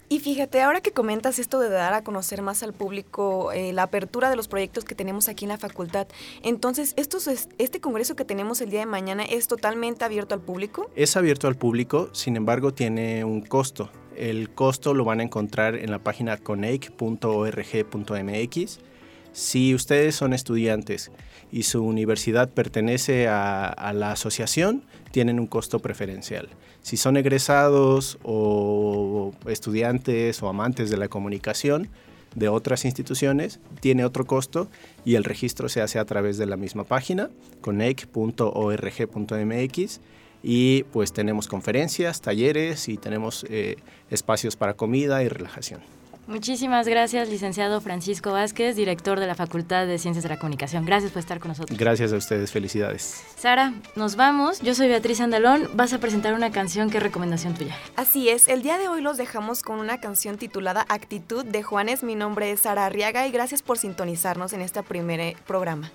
Y 0.08 0.20
fíjate, 0.20 0.62
ahora 0.62 0.80
que 0.80 0.92
comentas 0.92 1.38
esto 1.38 1.60
de 1.60 1.70
dar 1.70 1.94
a 1.94 2.04
conocer 2.04 2.42
más 2.42 2.62
al 2.62 2.72
público 2.72 3.52
eh, 3.52 3.72
la 3.72 3.84
apertura 3.84 4.30
de 4.30 4.36
los 4.36 4.48
proyectos 4.48 4.84
que 4.84 4.94
tenemos 4.94 5.28
aquí 5.28 5.44
en 5.44 5.50
la 5.50 5.58
facultad, 5.58 6.06
entonces, 6.42 6.94
estos, 6.96 7.26
¿este 7.26 7.80
congreso 7.80 8.16
que 8.16 8.24
tenemos 8.24 8.60
el 8.60 8.70
día 8.70 8.80
de 8.80 8.86
mañana 8.86 9.24
es 9.24 9.48
totalmente 9.48 10.04
abierto 10.04 10.34
al 10.34 10.40
público? 10.40 10.90
Es 10.94 11.16
abierto 11.16 11.48
al 11.48 11.56
público, 11.56 12.10
sin 12.12 12.36
embargo 12.36 12.74
tiene 12.74 13.24
un 13.24 13.40
costo. 13.42 13.90
El 14.16 14.50
costo 14.50 14.94
lo 14.94 15.04
van 15.04 15.20
a 15.20 15.24
encontrar 15.24 15.74
en 15.74 15.90
la 15.90 15.98
página 15.98 16.36
coneic.org.mx. 16.36 18.78
Si 19.34 19.74
ustedes 19.74 20.14
son 20.14 20.32
estudiantes 20.32 21.10
y 21.50 21.64
su 21.64 21.84
universidad 21.84 22.50
pertenece 22.50 23.26
a, 23.26 23.92
la 23.92 24.12
asociación, 24.12 24.84
tienen 25.10 25.40
un 25.40 25.48
costo 25.48 25.80
preferencial. 25.80 26.48
Si 26.82 26.96
son 26.96 27.16
egresados 27.16 28.16
o 28.22 29.32
estudiantes 29.48 30.40
o 30.40 30.48
amantes 30.48 30.88
de 30.88 30.98
la 30.98 31.08
comunicación 31.08 31.88
de 32.36 32.48
otras 32.48 32.84
instituciones, 32.84 33.58
tiene 33.80 34.04
otro 34.04 34.24
costo 34.24 34.68
y 35.04 35.16
el 35.16 35.24
registro 35.24 35.68
se 35.68 35.80
hace 35.82 35.98
a 35.98 36.04
través 36.04 36.38
de 36.38 36.46
la 36.46 36.56
misma 36.56 36.84
página, 36.84 37.28
conec.org.mx 37.60 38.10
y 40.44 40.84
pues 40.92 41.12
tenemos 41.12 41.48
conferencias, 41.48 42.20
talleres 42.20 42.88
y 42.88 42.98
tenemos 42.98 43.44
eh, 43.50 43.78
espacios 44.10 44.54
para 44.54 44.74
comida 44.74 45.24
y 45.24 45.28
relajación. 45.28 45.80
Muchísimas 46.26 46.88
gracias, 46.88 47.28
licenciado 47.28 47.80
Francisco 47.80 48.32
Vázquez, 48.32 48.76
director 48.76 49.20
de 49.20 49.26
la 49.26 49.34
Facultad 49.34 49.86
de 49.86 49.98
Ciencias 49.98 50.22
de 50.22 50.30
la 50.30 50.38
Comunicación. 50.38 50.86
Gracias 50.86 51.12
por 51.12 51.20
estar 51.20 51.38
con 51.38 51.48
nosotros. 51.48 51.78
Gracias 51.78 52.12
a 52.12 52.16
ustedes, 52.16 52.50
felicidades. 52.50 53.22
Sara, 53.36 53.74
nos 53.94 54.16
vamos. 54.16 54.60
Yo 54.60 54.74
soy 54.74 54.88
Beatriz 54.88 55.20
Andalón. 55.20 55.68
Vas 55.74 55.92
a 55.92 55.98
presentar 55.98 56.32
una 56.34 56.50
canción. 56.50 56.88
¿Qué 56.88 56.98
recomendación 56.98 57.54
tuya? 57.54 57.76
Así 57.96 58.28
es, 58.28 58.48
el 58.48 58.62
día 58.62 58.78
de 58.78 58.88
hoy 58.88 59.02
los 59.02 59.16
dejamos 59.16 59.62
con 59.62 59.78
una 59.78 60.00
canción 60.00 60.38
titulada 60.38 60.86
Actitud 60.88 61.44
de 61.44 61.62
Juanes. 61.62 62.02
Mi 62.02 62.14
nombre 62.14 62.50
es 62.50 62.60
Sara 62.60 62.86
Arriaga 62.86 63.26
y 63.26 63.30
gracias 63.30 63.62
por 63.62 63.78
sintonizarnos 63.78 64.52
en 64.54 64.62
este 64.62 64.82
primer 64.82 65.36
programa. 65.46 65.90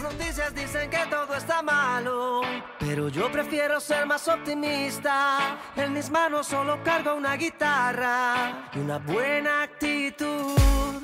Las 0.00 0.12
noticias 0.12 0.54
dicen 0.54 0.90
que 0.90 1.06
todo 1.10 1.34
está 1.34 1.60
malo, 1.60 2.42
pero 2.78 3.08
yo 3.08 3.32
prefiero 3.32 3.80
ser 3.80 4.06
más 4.06 4.28
optimista. 4.28 5.58
En 5.74 5.92
mis 5.92 6.08
manos 6.08 6.46
solo 6.46 6.78
cargo 6.84 7.16
una 7.16 7.34
guitarra 7.34 8.70
y 8.74 8.78
una 8.78 8.98
buena 8.98 9.62
actitud. 9.62 11.02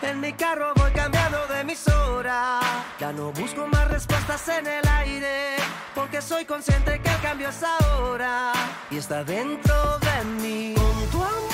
En 0.00 0.20
mi 0.20 0.32
carro 0.32 0.72
voy 0.76 0.90
cambiando 0.92 1.46
de 1.46 1.60
emisora. 1.60 2.60
Ya 2.98 3.12
no 3.12 3.32
busco 3.32 3.66
más 3.66 3.90
respuestas 3.90 4.48
en 4.48 4.66
el 4.66 4.88
aire, 4.88 5.56
porque 5.94 6.22
soy 6.22 6.46
consciente 6.46 7.02
que 7.02 7.10
el 7.10 7.20
cambio 7.20 7.50
es 7.50 7.62
ahora 7.62 8.52
y 8.90 8.96
está 8.96 9.22
dentro 9.24 9.98
de 9.98 10.24
mí. 10.40 10.74
Con 10.74 11.10
tu 11.10 11.22
amor 11.22 11.51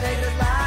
más 0.00 0.04
alegre 0.04 0.28
es 0.28 0.36
la 0.36 0.57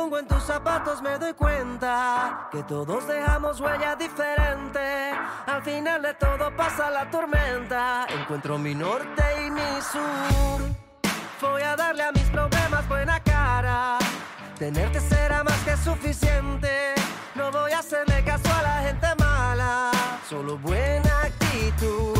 pongo 0.00 0.18
en 0.18 0.26
tus 0.26 0.42
zapatos 0.44 1.02
me 1.02 1.18
doy 1.18 1.34
cuenta 1.34 2.48
que 2.50 2.62
todos 2.62 3.06
dejamos 3.06 3.60
huella 3.60 3.94
diferente. 3.96 5.12
Al 5.46 5.62
final 5.62 6.00
de 6.00 6.14
todo 6.14 6.56
pasa 6.56 6.88
la 6.90 7.10
tormenta. 7.10 8.06
Encuentro 8.08 8.56
mi 8.56 8.74
norte 8.74 9.22
y 9.46 9.50
mi 9.50 9.72
sur. 9.92 10.60
Voy 11.42 11.62
a 11.62 11.76
darle 11.76 12.04
a 12.04 12.12
mis 12.12 12.28
problemas 12.30 12.88
buena 12.88 13.20
cara. 13.20 13.98
Tenerte 14.58 15.00
será 15.00 15.44
más 15.44 15.60
que 15.64 15.76
suficiente. 15.76 16.94
No 17.34 17.50
voy 17.52 17.72
a 17.72 17.80
hacerle 17.80 18.24
caso 18.24 18.48
a 18.58 18.62
la 18.62 18.76
gente 18.86 19.06
mala. 19.18 19.90
Solo 20.26 20.56
buena 20.56 21.12
actitud. 21.24 22.19